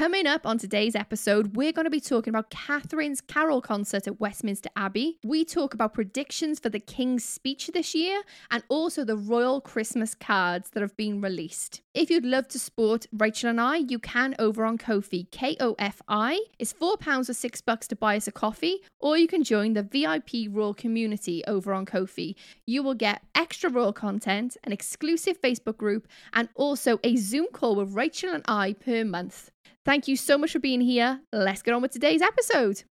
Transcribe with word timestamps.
Coming 0.00 0.26
up 0.26 0.46
on 0.46 0.56
today's 0.56 0.94
episode, 0.94 1.56
we're 1.56 1.72
going 1.72 1.84
to 1.84 1.90
be 1.90 2.00
talking 2.00 2.30
about 2.30 2.48
Catherine's 2.48 3.20
carol 3.20 3.60
concert 3.60 4.06
at 4.06 4.18
Westminster 4.18 4.70
Abbey. 4.74 5.18
We 5.22 5.44
talk 5.44 5.74
about 5.74 5.92
predictions 5.92 6.58
for 6.58 6.70
the 6.70 6.80
King's 6.80 7.22
speech 7.22 7.66
this 7.74 7.94
year 7.94 8.22
and 8.50 8.62
also 8.70 9.04
the 9.04 9.18
royal 9.18 9.60
Christmas 9.60 10.14
cards 10.14 10.70
that 10.70 10.80
have 10.80 10.96
been 10.96 11.20
released. 11.20 11.82
If 11.92 12.08
you'd 12.08 12.24
love 12.24 12.48
to 12.48 12.58
support 12.58 13.04
Rachel 13.12 13.50
and 13.50 13.60
I, 13.60 13.76
you 13.76 13.98
can 13.98 14.34
over 14.38 14.64
on 14.64 14.78
Ko-fi. 14.78 15.26
K-O-F-I. 15.32 16.44
It's 16.58 16.72
£4 16.72 17.28
or 17.28 17.34
6 17.34 17.60
bucks 17.60 17.86
to 17.88 17.96
buy 17.96 18.16
us 18.16 18.26
a 18.26 18.32
coffee, 18.32 18.78
or 19.00 19.18
you 19.18 19.28
can 19.28 19.44
join 19.44 19.74
the 19.74 19.82
VIP 19.82 20.48
Royal 20.48 20.72
community 20.72 21.44
over 21.46 21.74
on 21.74 21.84
Ko-fi. 21.84 22.34
You 22.64 22.82
will 22.82 22.94
get 22.94 23.20
extra 23.34 23.68
Royal 23.68 23.92
content, 23.92 24.56
an 24.64 24.72
exclusive 24.72 25.42
Facebook 25.42 25.76
group, 25.76 26.08
and 26.32 26.48
also 26.54 26.98
a 27.04 27.16
Zoom 27.16 27.48
call 27.52 27.76
with 27.76 27.92
Rachel 27.92 28.32
and 28.32 28.44
I 28.48 28.72
per 28.72 29.04
month. 29.04 29.50
Thank 29.90 30.06
you 30.06 30.14
so 30.14 30.38
much 30.38 30.52
for 30.52 30.60
being 30.60 30.80
here. 30.80 31.18
Let's 31.32 31.62
get 31.62 31.74
on 31.74 31.82
with 31.82 31.90
today's 31.90 32.22
episode. 32.22 32.84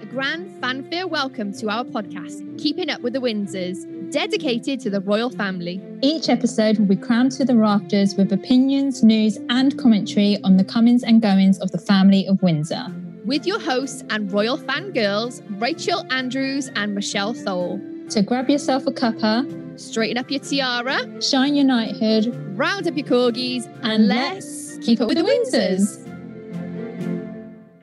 A 0.00 0.06
grand 0.06 0.58
fanfare 0.58 1.06
welcome 1.06 1.52
to 1.58 1.68
our 1.68 1.84
podcast, 1.84 2.58
Keeping 2.58 2.88
Up 2.88 3.02
with 3.02 3.12
the 3.12 3.18
Windsors, 3.18 4.10
dedicated 4.10 4.80
to 4.80 4.88
the 4.88 5.02
royal 5.02 5.28
family. 5.28 5.82
Each 6.00 6.30
episode 6.30 6.78
will 6.78 6.86
be 6.86 6.96
crowned 6.96 7.32
to 7.32 7.44
the 7.44 7.54
rafters 7.54 8.14
with 8.14 8.32
opinions, 8.32 9.02
news, 9.02 9.36
and 9.50 9.78
commentary 9.78 10.38
on 10.44 10.56
the 10.56 10.64
comings 10.64 11.02
and 11.02 11.20
goings 11.20 11.58
of 11.58 11.72
the 11.72 11.78
family 11.78 12.26
of 12.26 12.42
Windsor. 12.42 12.86
With 13.26 13.46
your 13.46 13.60
hosts 13.60 14.02
and 14.08 14.32
royal 14.32 14.56
fangirls, 14.56 15.42
Rachel 15.60 16.10
Andrews 16.10 16.70
and 16.74 16.94
Michelle 16.94 17.34
Thole. 17.34 17.78
So 18.08 18.22
grab 18.22 18.48
yourself 18.48 18.86
a 18.86 18.90
cuppa, 18.90 19.78
straighten 19.78 20.16
up 20.16 20.30
your 20.30 20.40
tiara, 20.40 21.20
shine 21.20 21.54
your 21.54 21.66
knighthood, 21.66 22.34
round 22.56 22.88
up 22.88 22.96
your 22.96 23.06
corgis, 23.06 23.66
and, 23.66 23.84
and 23.84 24.08
let's 24.08 24.78
keep 24.78 25.02
up 25.02 25.08
with, 25.08 25.18
with 25.18 25.26
the 25.26 25.58
Windsors. 25.58 26.06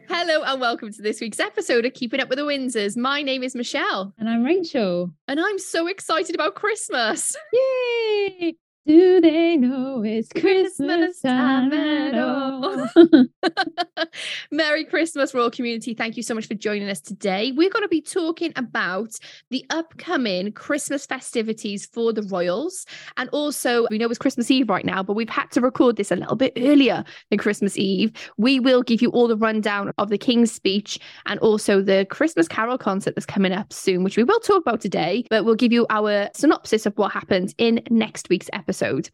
Hello 0.10 0.42
and 0.42 0.60
welcome 0.60 0.92
to 0.92 1.02
this 1.04 1.22
week's 1.22 1.40
episode 1.40 1.86
of 1.86 1.94
Keeping 1.94 2.20
Up 2.20 2.30
with 2.30 2.40
the 2.40 2.44
Windsors. 2.44 2.98
My 2.98 3.22
name 3.22 3.44
is 3.44 3.54
Michelle. 3.54 4.16
And 4.18 4.28
I'm 4.28 4.44
Rachel. 4.44 5.12
And 5.28 5.40
I'm 5.40 5.60
so 5.60 5.86
excited 5.86 6.34
about 6.34 6.56
Christmas. 6.56 7.36
Yay! 7.54 8.56
Do 8.88 9.20
they 9.20 9.58
know 9.58 10.04
it's 10.06 10.30
Christmas 10.32 11.20
time 11.22 11.74
at 11.74 12.14
all? 12.14 12.88
Merry 14.52 14.86
Christmas, 14.86 15.34
Royal 15.34 15.50
Community. 15.50 15.96
Thank 15.96 16.18
you 16.18 16.22
so 16.22 16.36
much 16.36 16.46
for 16.46 16.54
joining 16.54 16.88
us 16.88 17.02
today. 17.02 17.52
We're 17.52 17.72
going 17.72 17.82
to 17.82 17.90
be 17.90 18.02
talking 18.02 18.54
about 18.56 19.14
the 19.50 19.66
upcoming 19.72 20.52
Christmas 20.52 21.08
festivities 21.08 21.88
for 21.88 22.14
the 22.14 22.22
Royals. 22.22 22.86
And 23.18 23.28
also, 23.30 23.88
we 23.90 23.98
know 23.98 24.06
it's 24.06 24.20
Christmas 24.20 24.52
Eve 24.52 24.70
right 24.70 24.86
now, 24.86 25.02
but 25.02 25.14
we've 25.14 25.30
had 25.30 25.50
to 25.54 25.62
record 25.62 25.96
this 25.96 26.12
a 26.12 26.16
little 26.16 26.36
bit 26.36 26.54
earlier 26.56 27.04
than 27.32 27.40
Christmas 27.40 27.80
Eve. 27.80 28.12
We 28.38 28.60
will 28.60 28.84
give 28.84 29.02
you 29.02 29.10
all 29.10 29.28
the 29.28 29.36
rundown 29.36 29.94
of 29.98 30.10
the 30.10 30.20
King's 30.20 30.52
speech 30.52 31.00
and 31.26 31.40
also 31.40 31.82
the 31.82 32.06
Christmas 32.12 32.48
Carol 32.48 32.78
concert 32.78 33.16
that's 33.16 33.26
coming 33.26 33.52
up 33.52 33.74
soon, 33.74 34.04
which 34.04 34.16
we 34.16 34.24
will 34.24 34.40
talk 34.42 34.62
about 34.62 34.80
today, 34.80 35.26
but 35.32 35.44
we'll 35.44 35.56
give 35.56 35.72
you 35.72 35.88
our 35.90 36.30
synopsis 36.36 36.86
of 36.86 36.96
what 37.00 37.12
happens 37.12 37.56
in 37.58 37.82
next 37.90 38.30
week's 38.30 38.50
episode 38.54 38.75
episode. 38.76 39.10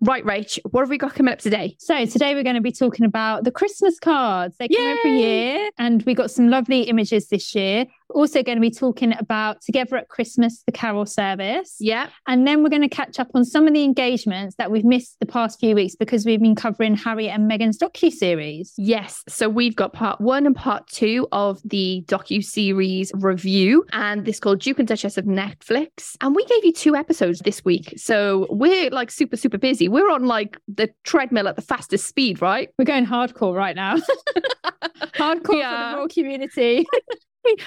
Right, 0.00 0.24
Rach, 0.24 0.58
what 0.70 0.80
have 0.80 0.90
we 0.90 0.98
got 0.98 1.14
coming 1.14 1.32
up 1.32 1.40
today? 1.40 1.76
So, 1.78 2.04
today 2.06 2.34
we're 2.34 2.42
going 2.42 2.54
to 2.54 2.62
be 2.62 2.72
talking 2.72 3.04
about 3.04 3.44
the 3.44 3.50
Christmas 3.50 3.98
cards. 3.98 4.56
They 4.58 4.68
come 4.68 4.82
Yay! 4.82 4.96
every 4.98 5.18
year, 5.18 5.70
and 5.78 6.02
we 6.04 6.14
got 6.14 6.30
some 6.30 6.48
lovely 6.48 6.82
images 6.82 7.28
this 7.28 7.54
year 7.54 7.86
also 8.10 8.42
going 8.42 8.56
to 8.56 8.62
be 8.62 8.70
talking 8.70 9.14
about 9.18 9.60
Together 9.62 9.96
at 9.96 10.08
Christmas, 10.08 10.62
the 10.66 10.72
Carol 10.72 11.06
service. 11.06 11.76
Yeah. 11.80 12.08
And 12.26 12.46
then 12.46 12.62
we're 12.62 12.70
going 12.70 12.82
to 12.82 12.88
catch 12.88 13.18
up 13.18 13.28
on 13.34 13.44
some 13.44 13.66
of 13.66 13.74
the 13.74 13.84
engagements 13.84 14.56
that 14.56 14.70
we've 14.70 14.84
missed 14.84 15.16
the 15.20 15.26
past 15.26 15.60
few 15.60 15.74
weeks 15.74 15.94
because 15.94 16.24
we've 16.24 16.40
been 16.40 16.54
covering 16.54 16.96
Harry 16.96 17.28
and 17.28 17.50
Meghan's 17.50 17.78
docu-series. 17.78 18.74
Yes. 18.76 19.22
So 19.28 19.48
we've 19.48 19.76
got 19.76 19.92
part 19.92 20.20
one 20.20 20.46
and 20.46 20.56
part 20.56 20.86
two 20.88 21.28
of 21.32 21.60
the 21.64 22.04
docu-series 22.06 23.12
review, 23.14 23.84
and 23.92 24.24
this 24.24 24.40
called 24.40 24.60
Duke 24.60 24.78
and 24.78 24.88
Duchess 24.88 25.16
of 25.16 25.24
Netflix. 25.24 26.16
And 26.20 26.34
we 26.34 26.44
gave 26.46 26.64
you 26.64 26.72
two 26.72 26.96
episodes 26.96 27.40
this 27.40 27.64
week. 27.64 27.94
So 27.96 28.46
we're 28.50 28.90
like 28.90 29.10
super, 29.10 29.36
super 29.36 29.58
busy. 29.58 29.88
We're 29.88 30.10
on 30.10 30.26
like 30.26 30.58
the 30.68 30.90
treadmill 31.04 31.48
at 31.48 31.56
the 31.56 31.62
fastest 31.62 32.06
speed, 32.06 32.42
right? 32.42 32.70
We're 32.78 32.84
going 32.84 33.06
hardcore 33.06 33.54
right 33.54 33.76
now. 33.76 33.96
hardcore 35.14 35.58
yeah. 35.58 35.90
for 35.90 35.90
the 35.90 35.96
whole 35.96 36.08
community. 36.08 36.86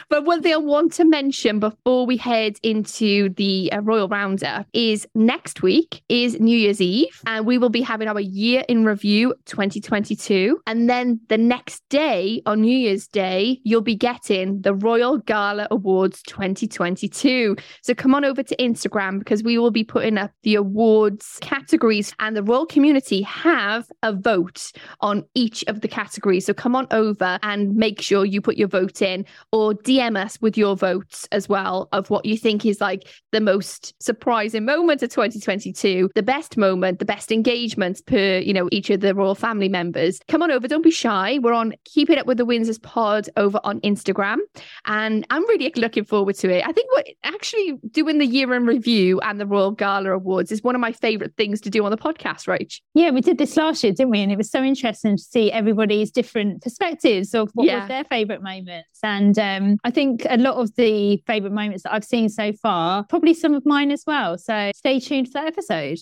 but 0.10 0.26
one 0.26 0.42
thing 0.42 0.54
I 0.54 0.58
want 0.58 0.94
to 0.94 1.06
mention 1.06 1.60
before 1.60 2.06
we 2.06 2.18
head 2.18 2.58
into 2.64 3.30
the 3.30 3.72
uh, 3.72 3.82
Royal 3.82 4.08
Roundup 4.08 4.68
is 4.74 5.08
next 5.16 5.62
week 5.62 6.04
is 6.10 6.40
New 6.40 6.58
Year's 6.58 6.82
Eve, 6.82 7.22
and 7.26 7.46
we 7.46 7.58
will 7.58 7.70
be 7.70 7.82
having 7.82 8.08
our 8.08 8.20
year 8.20 8.64
in 8.68 8.86
review 8.86 9.34
2022. 9.46 10.62
And 10.68 10.90
then 10.90 11.20
the 11.30 11.38
next 11.38 11.84
day, 11.90 12.42
on 12.46 12.62
New 12.62 12.78
Year's 12.78 13.08
Day, 13.08 13.60
you'll 13.64 13.82
be 13.82 13.96
getting 13.96 14.62
the 14.62 14.74
Royal 14.74 15.18
Gala 15.18 15.68
Awards 15.72 16.22
2022. 16.24 17.56
So 17.82 17.94
come 17.94 18.16
on 18.16 18.26
over 18.26 18.44
to 18.44 18.56
Instagram 18.58 19.20
because 19.20 19.44
we 19.44 19.58
will 19.58 19.72
be 19.72 19.84
putting 19.84 20.18
up 20.18 20.32
the 20.44 20.56
awards 20.56 21.38
categories, 21.42 22.14
and 22.20 22.36
the 22.36 22.44
royal 22.44 22.66
community 22.66 23.22
have 23.22 23.92
a 24.02 24.14
vote 24.14 24.72
on 25.02 25.24
each 25.34 25.64
of 25.68 25.82
the 25.82 25.88
categories. 25.88 26.46
So 26.46 26.54
come 26.54 26.76
on 26.76 26.88
over 26.92 27.40
and 27.44 27.76
make 27.76 28.02
sure 28.02 28.26
you 28.26 28.42
put 28.42 28.58
your 28.58 28.68
vote 28.68 29.02
in. 29.02 29.26
Or 29.52 29.73
or 29.74 29.84
DM 29.84 30.18
us 30.18 30.40
with 30.42 30.58
your 30.58 30.76
votes 30.76 31.28
as 31.32 31.50
well 31.50 31.90
of 31.92 32.10
what 32.10 32.26
you 32.26 32.38
think 32.38 32.66
is 32.66 32.80
like 32.82 33.08
the 33.32 33.42
most 33.42 33.94
surprising 34.02 34.66
moment 34.66 35.02
of 35.02 35.10
2022, 35.10 36.10
the 36.16 36.24
best 36.24 36.58
moment, 36.58 37.00
the 37.00 37.06
best 37.06 37.32
engagements 37.32 38.02
per, 38.02 38.38
you 38.38 38.54
know, 38.54 38.70
each 38.72 38.90
of 38.90 39.00
the 39.00 39.16
royal 39.16 39.36
family 39.36 39.70
members. 39.70 40.20
Come 40.28 40.42
on 40.42 40.52
over, 40.52 40.68
don't 40.68 40.84
be 40.84 40.92
shy. 40.92 41.40
We're 41.42 41.54
on 41.54 41.74
Keep 41.86 42.10
It 42.10 42.18
Up 42.18 42.28
with 42.28 42.38
the 42.38 42.46
Windsors 42.46 42.82
pod 42.82 43.30
over 43.38 43.60
on 43.64 43.80
Instagram. 43.82 44.38
And 44.86 45.26
I'm 45.30 45.48
really 45.50 45.72
looking 45.76 46.06
forward 46.06 46.36
to 46.36 46.50
it. 46.50 46.64
I 46.68 46.72
think 46.72 46.92
what 46.92 47.08
actually 47.24 47.74
doing 47.92 48.18
the 48.18 48.26
year 48.26 48.54
in 48.54 48.66
review 48.66 49.20
and 49.22 49.40
the 49.40 49.46
Royal 49.46 49.72
Gala 49.72 50.12
Awards 50.12 50.52
is 50.52 50.64
one 50.64 50.76
of 50.76 50.82
my 50.82 50.92
favorite 50.92 51.36
things 51.38 51.62
to 51.62 51.70
do 51.70 51.84
on 51.86 51.92
the 51.92 51.98
podcast, 51.98 52.48
right? 52.48 52.74
Yeah, 52.94 53.12
we 53.12 53.22
did 53.22 53.38
this 53.38 53.56
last 53.58 53.84
year, 53.84 53.94
didn't 53.94 54.12
we? 54.12 54.22
And 54.22 54.32
it 54.32 54.38
was 54.38 54.52
so 54.52 54.62
interesting 54.64 55.18
to 55.18 55.24
see 55.24 55.52
everybody's 55.52 56.12
different 56.12 56.62
perspectives 56.62 57.34
of 57.34 57.50
what 57.54 57.66
yeah. 57.66 57.80
was 57.80 57.88
their 57.88 58.04
favorite 58.06 58.44
moments. 58.44 59.00
And 59.02 59.38
um, 59.40 59.53
um, 59.58 59.78
I 59.84 59.92
think 59.92 60.26
a 60.30 60.38
lot 60.38 60.56
of 60.56 60.74
the 60.76 61.18
favourite 61.28 61.54
moments 61.54 61.84
that 61.84 61.94
I've 61.94 62.04
seen 62.04 62.30
so 62.30 62.54
far, 62.54 63.04
probably 63.04 63.34
some 63.34 63.54
of 63.54 63.66
mine 63.66 63.92
as 63.92 64.04
well. 64.06 64.38
So 64.38 64.72
stay 64.76 65.00
tuned 65.00 65.28
for 65.28 65.34
that 65.34 65.48
episode. 65.48 66.00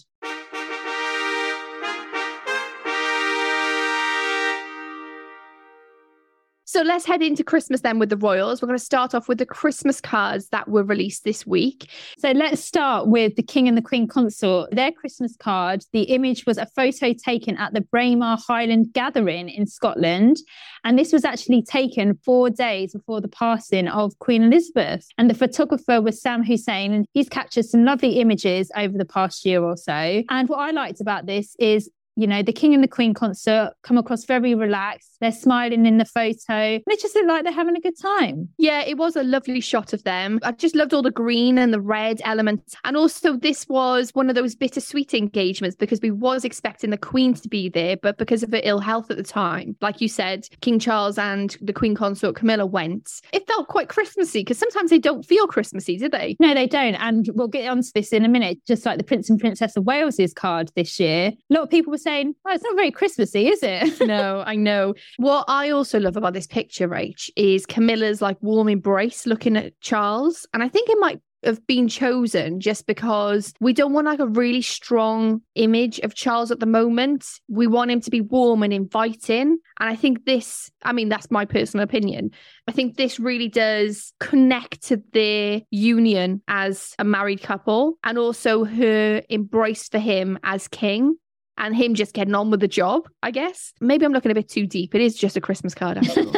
So 6.72 6.84
let's 6.84 7.06
head 7.06 7.22
into 7.22 7.44
Christmas 7.44 7.82
then 7.82 8.00
with 8.00 8.08
the 8.08 8.16
Royals. 8.16 8.62
We're 8.62 8.68
going 8.68 8.80
to 8.80 8.86
start 8.86 9.14
off 9.14 9.28
with 9.28 9.40
the 9.40 9.46
Christmas 9.46 10.00
cards 10.00 10.48
that 10.52 10.70
were 10.70 10.86
released 10.86 11.26
this 11.26 11.46
week. 11.46 11.90
So 12.18 12.32
let's 12.32 12.64
start 12.64 13.08
with 13.08 13.36
the 13.36 13.44
King 13.44 13.68
and 13.68 13.78
the 13.78 13.82
Queen 13.82 14.08
Consort. 14.08 14.72
Their 14.72 14.94
Christmas 14.94 15.36
card, 15.36 15.84
the 15.92 16.04
image 16.04 16.46
was 16.46 16.58
a 16.58 16.66
photo 16.66 17.12
taken 17.12 17.58
at 17.58 17.74
the 17.74 17.82
Braemar 17.82 18.38
Highland 18.48 18.94
Gathering 18.94 19.50
in 19.50 19.68
Scotland. 19.68 20.38
And 20.86 20.98
this 20.98 21.12
was 21.12 21.26
actually 21.26 21.62
taken 21.62 22.18
four 22.24 22.50
days 22.50 22.94
before 22.94 23.20
the 23.20 23.28
passing 23.28 23.90
of 23.90 24.18
Queen 24.20 24.42
Elizabeth. 24.42 25.06
And 25.18 25.30
the 25.30 25.36
photographer 25.36 26.02
was 26.02 26.22
Sam 26.22 26.42
Hussein, 26.42 26.94
and 26.94 27.06
he's 27.12 27.28
captured 27.28 27.66
some 27.66 27.84
lovely 27.84 28.22
images 28.22 28.72
over 28.78 28.98
the 28.98 29.04
past 29.04 29.46
year 29.46 29.62
or 29.62 29.76
so. 29.76 30.24
And 30.30 30.48
what 30.48 30.60
I 30.60 30.72
liked 30.72 31.02
about 31.02 31.26
this 31.26 31.54
is 31.60 31.90
you 32.16 32.28
know, 32.28 32.44
the 32.44 32.54
King 32.54 32.74
and 32.74 32.84
the 32.84 32.88
Queen 32.88 33.14
consort 33.14 33.74
come 33.84 33.98
across 33.98 34.26
very 34.26 34.54
relaxed. 34.54 35.18
They're 35.22 35.32
smiling 35.32 35.86
in 35.86 35.98
the 35.98 36.06
photo. 36.06 36.80
They 36.86 36.96
just 37.00 37.16
look 37.16 37.28
like 37.28 37.44
they're 37.44 37.54
having 37.54 37.76
a 37.76 37.82
good 37.82 38.00
time. 38.00 38.50
Yeah, 38.58 38.82
it 38.82 38.98
was 38.98 39.16
a 39.16 39.24
lovely 39.24 39.62
shot 39.62 39.94
of 39.94 40.04
them. 40.04 40.40
I 40.44 40.52
just 40.52 40.76
loved 40.76 40.94
all 40.94 41.02
the 41.02 41.12
green 41.12 41.58
and 41.58 41.74
the 41.74 41.82
red 41.82 42.22
elements. 42.24 42.76
And 42.84 42.98
also, 42.98 43.38
this 43.38 43.68
was 43.68 44.12
one 44.14 44.30
of 44.30 44.36
those 44.36 44.56
bittersweet 44.56 45.14
engagements 45.14 45.76
because 45.76 46.02
we 46.02 46.12
was 46.12 46.44
expecting 46.44 46.90
the 46.90 46.98
Queen 46.98 47.34
to 47.36 47.48
be 47.48 47.70
there, 47.70 47.98
but 47.98 48.18
because 48.18 48.44
of 48.44 48.52
her 48.52 48.62
ill 48.64 48.80
health 48.80 49.10
at 49.10 49.18
the 49.18 49.24
time, 49.24 49.76
like 49.82 50.02
you 50.02 50.08
said, 50.08 50.48
King 50.62 50.80
Charles 50.80 51.18
and 51.18 51.58
the 51.62 51.74
Queen 51.74 51.96
consort 51.96 52.36
Camilla 52.36 52.66
went. 52.66 53.22
It 53.34 53.48
felt 53.48 53.68
quite 53.68 53.90
Christmassy 53.90 54.42
because 54.42 54.58
sometimes 54.58 54.90
they 54.90 55.00
don't 55.00 55.26
feel 55.26 55.48
Christmassy, 55.48 55.98
do 55.98 56.10
they? 56.10 56.36
No, 56.40 56.54
they 56.54 56.68
don't. 56.68 56.96
And 56.96 57.30
we'll 57.34 57.48
get 57.48 57.70
onto 57.70 57.90
this 57.94 58.12
in 58.14 58.26
a 58.26 58.30
minute. 58.30 58.60
Just 58.68 58.86
like 58.86 58.98
the 58.98 59.04
Prince 59.04 59.30
and 59.30 59.40
Princess 59.40 59.78
of 59.78 59.86
Wales's 59.86 60.34
card 60.34 60.72
this 60.76 61.00
year, 61.00 61.32
a 61.32 61.54
lot 61.54 61.64
of 61.64 61.70
people 61.70 61.92
were 61.92 61.98
saying, 61.98 62.11
"Oh, 62.46 62.54
it's 62.54 62.64
not 62.64 62.76
very 62.76 62.92
Christmassy, 62.92 63.48
is 63.48 63.60
it?" 63.62 64.02
no, 64.08 64.44
I 64.46 64.56
know. 64.56 64.94
What 65.18 65.46
I 65.48 65.70
also 65.70 66.00
love 66.00 66.18
about 66.18 66.34
this 66.34 66.48
picture, 66.48 66.88
Rach, 66.88 67.30
is 67.36 67.66
Camilla's 67.66 68.22
like 68.22 68.38
warm 68.42 68.70
embrace 68.70 69.26
looking 69.26 69.58
at 69.58 69.80
Charles. 69.82 70.46
And 70.54 70.64
I 70.64 70.70
think 70.70 70.90
it 70.90 70.98
might 71.00 71.22
have 71.44 71.66
been 71.66 71.88
chosen 71.88 72.60
just 72.60 72.86
because 72.86 73.54
we 73.60 73.74
don't 73.74 73.94
want 73.94 74.06
like 74.06 74.20
a 74.20 74.28
really 74.28 74.62
strong 74.62 75.42
image 75.56 76.00
of 76.00 76.14
Charles 76.14 76.52
at 76.52 76.60
the 76.60 76.66
moment. 76.66 77.26
We 77.48 77.68
want 77.68 77.92
him 77.92 78.02
to 78.02 78.12
be 78.12 78.22
warm 78.22 78.64
and 78.64 78.74
inviting. 78.74 79.58
And 79.80 79.90
I 79.90 79.96
think 79.96 80.26
this, 80.26 80.70
I 80.84 80.94
mean, 80.94 81.10
that's 81.10 81.32
my 81.32 81.46
personal 81.46 81.84
opinion. 81.84 82.32
I 82.68 82.72
think 82.72 82.96
this 82.96 83.20
really 83.20 83.48
does 83.48 84.14
connect 84.20 84.84
to 84.84 85.02
their 85.14 85.62
union 85.72 86.42
as 86.48 86.94
a 87.00 87.04
married 87.04 87.42
couple 87.42 87.98
and 88.04 88.18
also 88.18 88.64
her 88.64 89.24
embrace 89.30 89.90
for 89.90 90.00
him 90.00 90.38
as 90.44 90.68
king 90.68 91.18
and 91.58 91.76
him 91.76 91.94
just 91.94 92.14
getting 92.14 92.36
on 92.36 92.50
with 92.52 92.60
the 92.60 92.68
job, 92.68 93.08
I 93.24 93.32
guess. 93.32 93.74
Maybe 93.82 94.06
I'm 94.06 94.14
looking 94.14 94.32
a 94.32 94.36
bit 94.36 94.50
too 94.50 94.66
deep. 94.66 94.96
It 94.96 95.02
is 95.02 95.16
just 95.16 95.38
a 95.38 95.42
Christmas 95.42 95.76
card 95.76 95.98
after 95.98 96.22
all. 96.22 96.34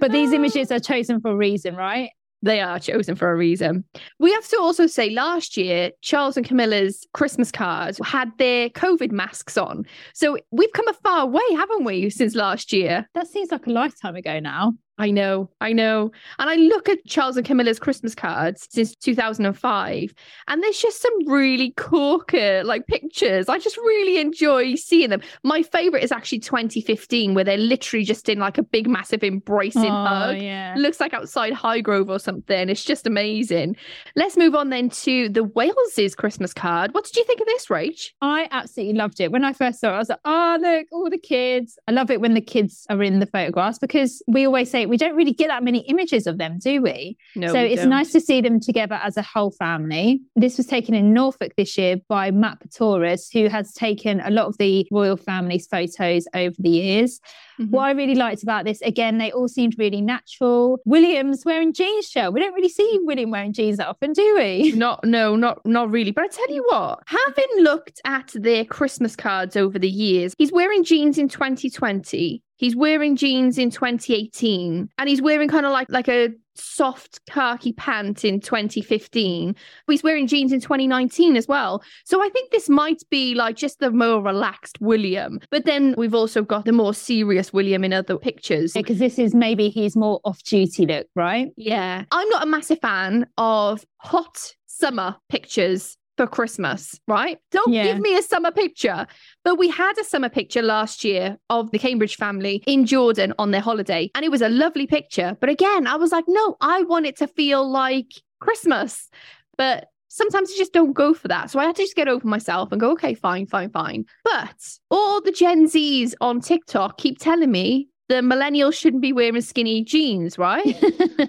but 0.00 0.12
these 0.12 0.32
images 0.32 0.70
are 0.72 0.80
chosen 0.80 1.20
for 1.20 1.30
a 1.30 1.36
reason, 1.36 1.76
right? 1.76 2.10
They 2.44 2.60
are 2.60 2.78
chosen 2.78 3.16
for 3.16 3.32
a 3.32 3.36
reason. 3.36 3.84
We 4.18 4.30
have 4.32 4.46
to 4.48 4.58
also 4.58 4.86
say 4.86 5.08
last 5.08 5.56
year, 5.56 5.92
Charles 6.02 6.36
and 6.36 6.44
Camilla's 6.44 7.06
Christmas 7.14 7.50
cards 7.50 7.98
had 8.04 8.32
their 8.36 8.68
COVID 8.68 9.12
masks 9.12 9.56
on. 9.56 9.86
So 10.12 10.36
we've 10.50 10.72
come 10.74 10.86
a 10.88 10.92
far 10.92 11.26
way, 11.26 11.42
haven't 11.52 11.84
we, 11.84 12.10
since 12.10 12.34
last 12.34 12.70
year? 12.70 13.08
That 13.14 13.28
seems 13.28 13.50
like 13.50 13.66
a 13.66 13.70
lifetime 13.70 14.16
ago 14.16 14.40
now. 14.40 14.74
I 14.96 15.10
know, 15.10 15.50
I 15.60 15.72
know. 15.72 16.12
And 16.38 16.48
I 16.48 16.54
look 16.54 16.88
at 16.88 17.04
Charles 17.04 17.36
and 17.36 17.44
Camilla's 17.44 17.80
Christmas 17.80 18.14
cards 18.14 18.68
since 18.70 18.94
2005, 18.94 20.14
and 20.48 20.62
there's 20.62 20.78
just 20.78 21.02
some 21.02 21.12
really 21.28 21.72
corker 21.72 22.62
like 22.64 22.86
pictures. 22.86 23.48
I 23.48 23.58
just 23.58 23.76
really 23.76 24.18
enjoy 24.20 24.76
seeing 24.76 25.10
them. 25.10 25.20
My 25.42 25.62
favorite 25.64 26.04
is 26.04 26.12
actually 26.12 26.38
2015, 26.40 27.34
where 27.34 27.42
they're 27.42 27.56
literally 27.56 28.04
just 28.04 28.28
in 28.28 28.38
like 28.38 28.56
a 28.56 28.62
big, 28.62 28.88
massive 28.88 29.24
embracing 29.24 29.82
Oh, 29.84 30.04
hug. 30.06 30.38
yeah. 30.40 30.74
Looks 30.78 31.00
like 31.00 31.12
outside 31.12 31.52
Highgrove 31.54 32.08
or 32.08 32.20
something. 32.20 32.68
It's 32.68 32.84
just 32.84 33.06
amazing. 33.06 33.76
Let's 34.14 34.36
move 34.36 34.54
on 34.54 34.70
then 34.70 34.90
to 34.90 35.28
the 35.28 35.42
Wales's 35.42 36.14
Christmas 36.14 36.54
card. 36.54 36.94
What 36.94 37.04
did 37.04 37.16
you 37.16 37.24
think 37.24 37.40
of 37.40 37.46
this, 37.46 37.66
Rach? 37.66 38.10
I 38.20 38.46
absolutely 38.52 38.94
loved 38.96 39.20
it. 39.20 39.32
When 39.32 39.44
I 39.44 39.52
first 39.54 39.80
saw 39.80 39.88
it, 39.90 39.94
I 39.94 39.98
was 39.98 40.08
like, 40.08 40.20
oh, 40.24 40.58
look, 40.60 40.86
all 40.92 41.10
the 41.10 41.18
kids. 41.18 41.78
I 41.88 41.92
love 41.92 42.10
it 42.12 42.20
when 42.20 42.34
the 42.34 42.40
kids 42.40 42.86
are 42.90 43.02
in 43.02 43.18
the 43.18 43.26
photographs 43.26 43.78
because 43.80 44.22
we 44.28 44.46
always 44.46 44.70
say 44.70 44.83
we 44.86 44.96
don't 44.96 45.14
really 45.16 45.32
get 45.32 45.48
that 45.48 45.62
many 45.62 45.80
images 45.80 46.26
of 46.26 46.38
them, 46.38 46.58
do 46.58 46.82
we? 46.82 47.16
No, 47.36 47.48
so 47.48 47.54
we 47.62 47.68
it's 47.68 47.82
don't. 47.82 47.90
nice 47.90 48.12
to 48.12 48.20
see 48.20 48.40
them 48.40 48.60
together 48.60 48.96
as 49.02 49.16
a 49.16 49.22
whole 49.22 49.50
family. 49.52 50.20
This 50.36 50.56
was 50.56 50.66
taken 50.66 50.94
in 50.94 51.12
Norfolk 51.12 51.52
this 51.56 51.76
year 51.76 51.96
by 52.08 52.30
Matt 52.30 52.58
Porteous, 52.76 53.30
who 53.30 53.48
has 53.48 53.72
taken 53.72 54.20
a 54.20 54.30
lot 54.30 54.46
of 54.46 54.58
the 54.58 54.86
royal 54.90 55.16
family's 55.16 55.66
photos 55.66 56.26
over 56.34 56.54
the 56.58 56.68
years. 56.70 57.20
Mhm. 57.60 57.70
What 57.70 57.82
I 57.82 57.90
really 57.92 58.16
liked 58.16 58.42
about 58.42 58.64
this, 58.64 58.80
again, 58.82 59.18
they 59.18 59.30
all 59.30 59.46
seemed 59.46 59.76
really 59.78 60.00
natural. 60.00 60.80
William's 60.84 61.44
wearing 61.44 61.72
jeans, 61.72 62.08
show. 62.08 62.30
We 62.30 62.40
don't 62.40 62.54
really 62.54 62.68
see 62.68 62.98
William 63.02 63.30
wearing 63.30 63.52
jeans 63.52 63.76
that 63.76 63.86
often, 63.86 64.12
do 64.12 64.34
we? 64.36 64.72
Not 64.76 65.04
no, 65.04 65.36
not 65.36 65.64
not 65.64 65.90
really. 65.90 66.10
But 66.10 66.24
I 66.24 66.28
tell 66.28 66.50
you 66.52 66.64
what, 66.68 67.00
having 67.06 67.62
looked 67.62 68.00
at 68.04 68.32
their 68.34 68.64
Christmas 68.64 69.14
cards 69.14 69.56
over 69.56 69.78
the 69.78 69.88
years, 69.88 70.34
he's 70.36 70.50
wearing 70.52 70.82
jeans 70.84 71.16
in 71.16 71.28
2020. 71.28 72.42
He's 72.56 72.76
wearing 72.76 73.16
jeans 73.16 73.58
in 73.58 73.70
2018, 73.70 74.88
and 74.98 75.08
he's 75.08 75.22
wearing 75.22 75.48
kind 75.48 75.66
of 75.66 75.72
like 75.72 75.88
like 75.90 76.08
a 76.08 76.30
soft 76.54 77.20
khaki 77.26 77.72
pant 77.72 78.24
in 78.24 78.40
2015. 78.40 79.56
He's 79.88 80.02
wearing 80.02 80.26
jeans 80.26 80.52
in 80.52 80.60
2019 80.60 81.36
as 81.36 81.48
well. 81.48 81.82
So 82.04 82.22
I 82.22 82.28
think 82.28 82.50
this 82.50 82.68
might 82.68 83.02
be 83.10 83.34
like 83.34 83.56
just 83.56 83.80
the 83.80 83.90
more 83.90 84.22
relaxed 84.22 84.80
William. 84.80 85.40
But 85.50 85.64
then 85.64 85.94
we've 85.98 86.14
also 86.14 86.42
got 86.42 86.64
the 86.64 86.72
more 86.72 86.94
serious 86.94 87.52
William 87.52 87.84
in 87.84 87.92
other 87.92 88.16
pictures. 88.18 88.72
Because 88.72 88.98
this 88.98 89.18
is 89.18 89.34
maybe 89.34 89.68
he's 89.68 89.96
more 89.96 90.20
off 90.24 90.42
duty 90.42 90.86
look, 90.86 91.06
right? 91.14 91.48
Yeah. 91.56 92.04
I'm 92.10 92.28
not 92.28 92.44
a 92.44 92.46
massive 92.46 92.80
fan 92.80 93.26
of 93.36 93.84
hot 93.98 94.54
summer 94.66 95.16
pictures 95.28 95.96
for 96.16 96.26
Christmas, 96.26 96.98
right? 97.08 97.38
Don't 97.50 97.72
Yeah. 97.72 97.84
give 97.84 98.00
me 98.00 98.16
a 98.16 98.22
summer 98.22 98.50
picture. 98.50 99.06
But 99.44 99.56
we 99.56 99.68
had 99.68 99.98
a 99.98 100.04
summer 100.04 100.28
picture 100.28 100.62
last 100.62 101.04
year 101.04 101.38
of 101.50 101.70
the 101.70 101.78
Cambridge 101.78 102.16
family 102.16 102.62
in 102.66 102.86
Jordan 102.86 103.34
on 103.38 103.50
their 103.50 103.60
holiday. 103.60 104.10
And 104.14 104.24
it 104.24 104.30
was 104.30 104.42
a 104.42 104.48
lovely 104.48 104.86
picture. 104.86 105.36
But 105.40 105.48
again, 105.50 105.86
I 105.86 105.96
was 105.96 106.12
like, 106.12 106.24
no, 106.28 106.56
I 106.60 106.82
want 106.82 107.06
it 107.06 107.16
to 107.18 107.26
feel 107.26 107.68
like 107.68 108.12
Christmas. 108.40 109.08
But 109.56 109.88
sometimes 110.08 110.50
you 110.52 110.56
just 110.58 110.72
don't 110.72 110.92
go 110.92 111.12
for 111.14 111.28
that. 111.28 111.50
So 111.50 111.58
I 111.58 111.64
had 111.64 111.76
to 111.76 111.82
just 111.82 111.96
get 111.96 112.06
over 112.08 112.26
myself 112.26 112.70
and 112.70 112.80
go, 112.80 112.92
okay, 112.92 113.14
fine, 113.14 113.46
fine, 113.46 113.70
fine. 113.70 114.04
But 114.22 114.78
all 114.90 115.20
the 115.20 115.32
Gen 115.32 115.66
Zs 115.66 116.14
on 116.20 116.40
TikTok 116.40 116.98
keep 116.98 117.18
telling 117.18 117.50
me 117.50 117.88
the 118.08 118.16
millennials 118.16 118.74
shouldn't 118.74 119.02
be 119.02 119.12
wearing 119.12 119.40
skinny 119.40 119.82
jeans, 119.82 120.38
right? 120.38 120.64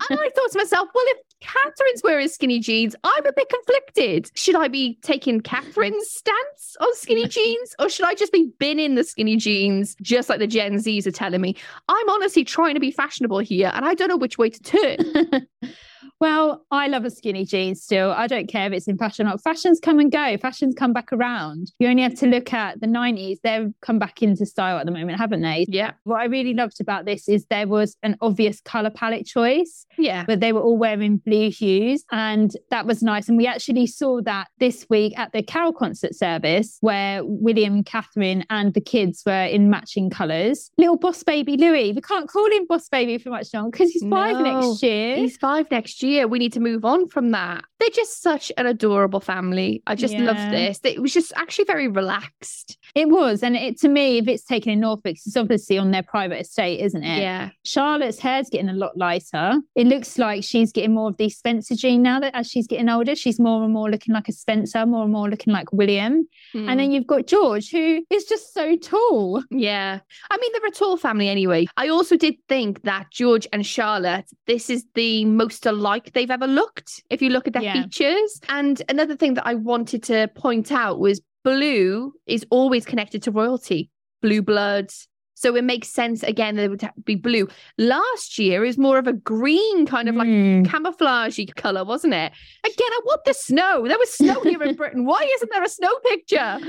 And 0.07 0.19
I 0.19 0.30
thought 0.36 0.51
to 0.51 0.57
myself, 0.57 0.89
well, 0.94 1.06
if 1.07 1.18
Catherine's 1.42 2.04
wearing 2.04 2.27
skinny 2.27 2.60
jeans, 2.60 2.95
I'm 3.04 3.25
a 3.25 3.33
bit 3.33 3.50
conflicted. 3.50 4.30
Should 4.36 4.56
I 4.56 4.68
be 4.68 5.00
taking 5.01 5.42
Catherine's 5.42 6.10
stance 6.12 6.75
on 6.80 6.95
skinny 6.95 7.27
jeans 7.30 7.75
or 7.80 7.89
should 7.89 8.06
I 8.06 8.13
just 8.13 8.31
be 8.31 8.51
binning 8.60 8.95
the 8.95 9.04
skinny 9.04 9.38
jeans 9.38 9.95
just 10.01 10.30
like 10.30 10.39
the 10.39 10.48
Gen 10.48 10.75
Zs 10.75 11.07
are 11.07 11.12
telling 11.12 11.42
me? 11.42 11.56
I'm 11.88 12.10
honestly 12.10 12.44
trying 12.44 12.74
to 12.74 12.80
be 12.80 12.92
fashionable 12.92 13.39
here 13.39 13.72
and 13.74 13.86
I 13.86 13.94
don't 13.94 14.10
know 14.10 14.18
which 14.18 14.38
way 14.38 14.50
to 14.50 14.60
turn. 14.60 15.48
well, 16.19 16.65
I 16.71 16.88
love 16.88 17.06
a 17.06 17.09
skinny 17.09 17.45
jean 17.45 17.75
still. 17.75 18.12
I 18.12 18.27
don't 18.27 18.47
care 18.47 18.67
if 18.67 18.73
it's 18.73 18.88
in 18.88 18.97
fashion 18.97 19.27
or 19.27 19.31
not. 19.31 19.44
Fashions 19.44 19.79
come 19.81 20.00
and 20.00 20.12
go, 20.12 20.38
fashions 20.38 20.75
come 20.75 20.94
back 20.94 21.12
around. 21.12 21.71
You 21.79 21.88
only 21.88 22.03
have 22.03 22.15
to 22.15 22.27
look 22.27 22.53
at 22.53 22.79
the 22.81 22.88
90s. 22.88 23.38
They've 23.44 23.71
come 23.81 24.00
back 24.00 24.21
into 24.21 24.45
style 24.45 24.77
at 24.77 24.85
the 24.85 24.91
moment, 24.91 25.17
haven't 25.19 25.41
they? 25.41 25.65
yeah. 25.69 25.91
What 26.03 26.21
I 26.21 26.25
really 26.25 26.53
loved 26.53 26.79
about 26.79 27.06
this 27.06 27.27
is 27.27 27.45
there 27.50 27.67
was 27.67 27.97
an 28.03 28.15
obvious 28.21 28.62
colour 28.62 28.89
palette 28.89 29.25
choice. 29.25 29.85
Yeah. 29.97 30.25
but 30.25 30.39
they 30.39 30.51
were 30.53 30.62
all 30.62 30.77
wearing 30.77 31.17
blue 31.17 31.50
hues 31.50 32.03
and 32.12 32.51
that 32.69 32.85
was 32.85 33.01
nice 33.01 33.29
and 33.29 33.38
we 33.38 33.47
actually 33.47 33.88
saw 33.88 34.21
that 34.23 34.47
this 34.59 34.85
week 34.89 35.17
at 35.17 35.31
the 35.31 35.41
carol 35.41 35.71
concert 35.71 36.13
service 36.15 36.77
where 36.81 37.21
william 37.23 37.81
catherine 37.83 38.44
and 38.50 38.73
the 38.73 38.81
kids 38.81 39.23
were 39.25 39.45
in 39.45 39.69
matching 39.69 40.09
colours 40.09 40.69
little 40.77 40.97
boss 40.97 41.23
baby 41.23 41.56
louis 41.56 41.94
we 41.94 42.01
can't 42.01 42.27
call 42.29 42.45
him 42.51 42.65
boss 42.67 42.89
baby 42.89 43.17
for 43.17 43.29
much 43.29 43.53
longer 43.53 43.71
because 43.71 43.89
he's 43.89 44.03
five 44.09 44.35
No, 44.35 44.59
next 44.62 44.83
year 44.83 45.15
He's 45.15 45.38
five 45.38 45.69
next 45.71 46.03
year. 46.03 46.04
We 46.25 46.39
need 46.39 46.53
to 46.53 46.59
move 46.59 46.85
on 46.85 47.07
from 47.07 47.31
that. 47.31 47.63
They're 47.79 47.89
just 47.89 48.21
such 48.21 48.51
an 48.57 48.65
adorable 48.65 49.19
family. 49.19 49.83
I 49.87 49.95
just 49.95 50.15
love 50.15 50.37
this. 50.51 50.79
It 50.83 51.01
was 51.01 51.13
just 51.13 51.33
actually 51.35 51.65
very 51.65 51.87
relaxed. 51.87 52.77
it 52.95 53.09
was 53.09 53.43
and 53.43 53.55
it 53.55 53.79
to 53.81 53.89
me 53.89 54.17
if 54.19 54.27
it's 54.27 54.43
taken 54.45 54.71
in 54.71 54.79
norfolk 54.79 55.15
it's 55.25 55.35
obviously 55.35 55.77
on 55.77 55.91
their 55.91 56.03
private 56.03 56.39
estate 56.39 56.79
isn't 56.79 57.03
it 57.03 57.19
Yeah. 57.21 57.49
Charlotte's 57.65 58.19
hair's 58.19 58.49
getting 58.49 58.69
a 58.69 58.73
lot 58.73 58.95
lighter. 58.97 59.59
It 59.75 59.87
looks 59.87 60.17
like 60.17 60.43
she's 60.43 60.71
getting 60.71 60.93
more 60.93 61.09
of 61.09 61.17
the 61.17 61.29
Spencer 61.29 61.75
gene 61.75 62.01
now 62.03 62.19
that 62.19 62.33
as 62.35 62.47
she's 62.47 62.67
getting 62.67 62.87
older, 62.89 63.15
she's 63.15 63.39
more 63.39 63.63
and 63.63 63.73
more 63.73 63.89
looking 63.89 64.13
like 64.13 64.27
a 64.29 64.31
Spencer, 64.31 64.85
more 64.85 65.03
and 65.03 65.11
more 65.11 65.29
looking 65.29 65.51
like 65.53 65.71
William. 65.73 66.27
Hmm. 66.53 66.69
And 66.69 66.79
then 66.79 66.91
you've 66.91 67.07
got 67.07 67.27
George, 67.27 67.69
who 67.71 68.03
is 68.09 68.25
just 68.25 68.53
so 68.53 68.75
tall. 68.77 69.43
Yeah. 69.51 69.99
I 70.31 70.37
mean, 70.37 70.51
they're 70.53 70.67
a 70.67 70.71
tall 70.71 70.97
family 70.97 71.27
anyway. 71.29 71.67
I 71.77 71.89
also 71.89 72.15
did 72.15 72.35
think 72.47 72.83
that 72.83 73.07
George 73.11 73.47
and 73.51 73.65
Charlotte, 73.65 74.29
this 74.47 74.69
is 74.69 74.85
the 74.95 75.25
most 75.25 75.65
alike 75.95 76.13
they've 76.13 76.31
ever 76.31 76.47
looked, 76.47 77.03
if 77.09 77.21
you 77.21 77.30
look 77.30 77.47
at 77.47 77.53
their 77.53 77.63
Yeah. 77.63 77.83
features. 77.83 78.39
And 78.50 78.81
another 78.89 79.15
thing 79.15 79.36
that 79.36 79.47
I 79.47 79.56
wanted 79.56 80.03
to 80.03 80.27
point 80.36 80.71
out 80.71 81.00
was 81.00 81.21
blue 81.44 82.13
is 82.25 82.45
always 82.50 82.86
connected 82.86 83.24
to 83.24 83.31
royalty, 83.31 83.89
blue 84.22 84.41
bloods. 84.41 85.08
So 85.38 85.56
it 85.56 85.63
makes 85.63 85.89
sense 85.89 86.24
again 86.24 86.56
that 86.56 86.63
it 86.63 86.70
would 86.70 86.89
be 87.04 87.15
blue. 87.15 87.48
Last 87.77 88.39
year 88.39 88.63
is 88.65 88.77
more 88.77 88.98
of 88.98 89.06
a 89.08 89.13
green 89.13 89.86
kind 89.86 90.10
of 90.10 90.15
like 90.15 90.27
Mm. 90.27 90.65
camouflagey 90.65 91.54
color, 91.56 91.84
wasn't 91.84 92.13
it? 92.13 92.32
Again, 92.63 92.88
I 92.92 93.00
want 93.06 93.22
the 93.25 93.34
snow. 93.34 93.86
There 93.88 93.98
was 94.00 94.13
snow 94.13 94.42
here 94.42 94.62
in 94.63 94.75
Britain. 94.82 95.06
Why 95.06 95.30
isn't 95.36 95.51
there 95.51 95.62
a 95.63 95.70
snow 95.70 95.94
picture? 96.06 96.60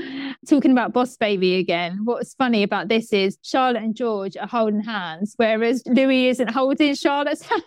Talking 0.47 0.71
about 0.71 0.93
Boss 0.93 1.15
Baby 1.17 1.55
again, 1.55 2.01
what's 2.03 2.33
funny 2.35 2.61
about 2.63 2.87
this 2.89 3.11
is 3.13 3.37
Charlotte 3.41 3.83
and 3.83 3.95
George 3.95 4.37
are 4.37 4.47
holding 4.47 4.81
hands, 4.81 5.33
whereas 5.37 5.81
Louis 5.87 6.27
isn't 6.27 6.49
holding 6.49 6.93
Charlotte's 6.95 7.41
hand. 7.49 7.61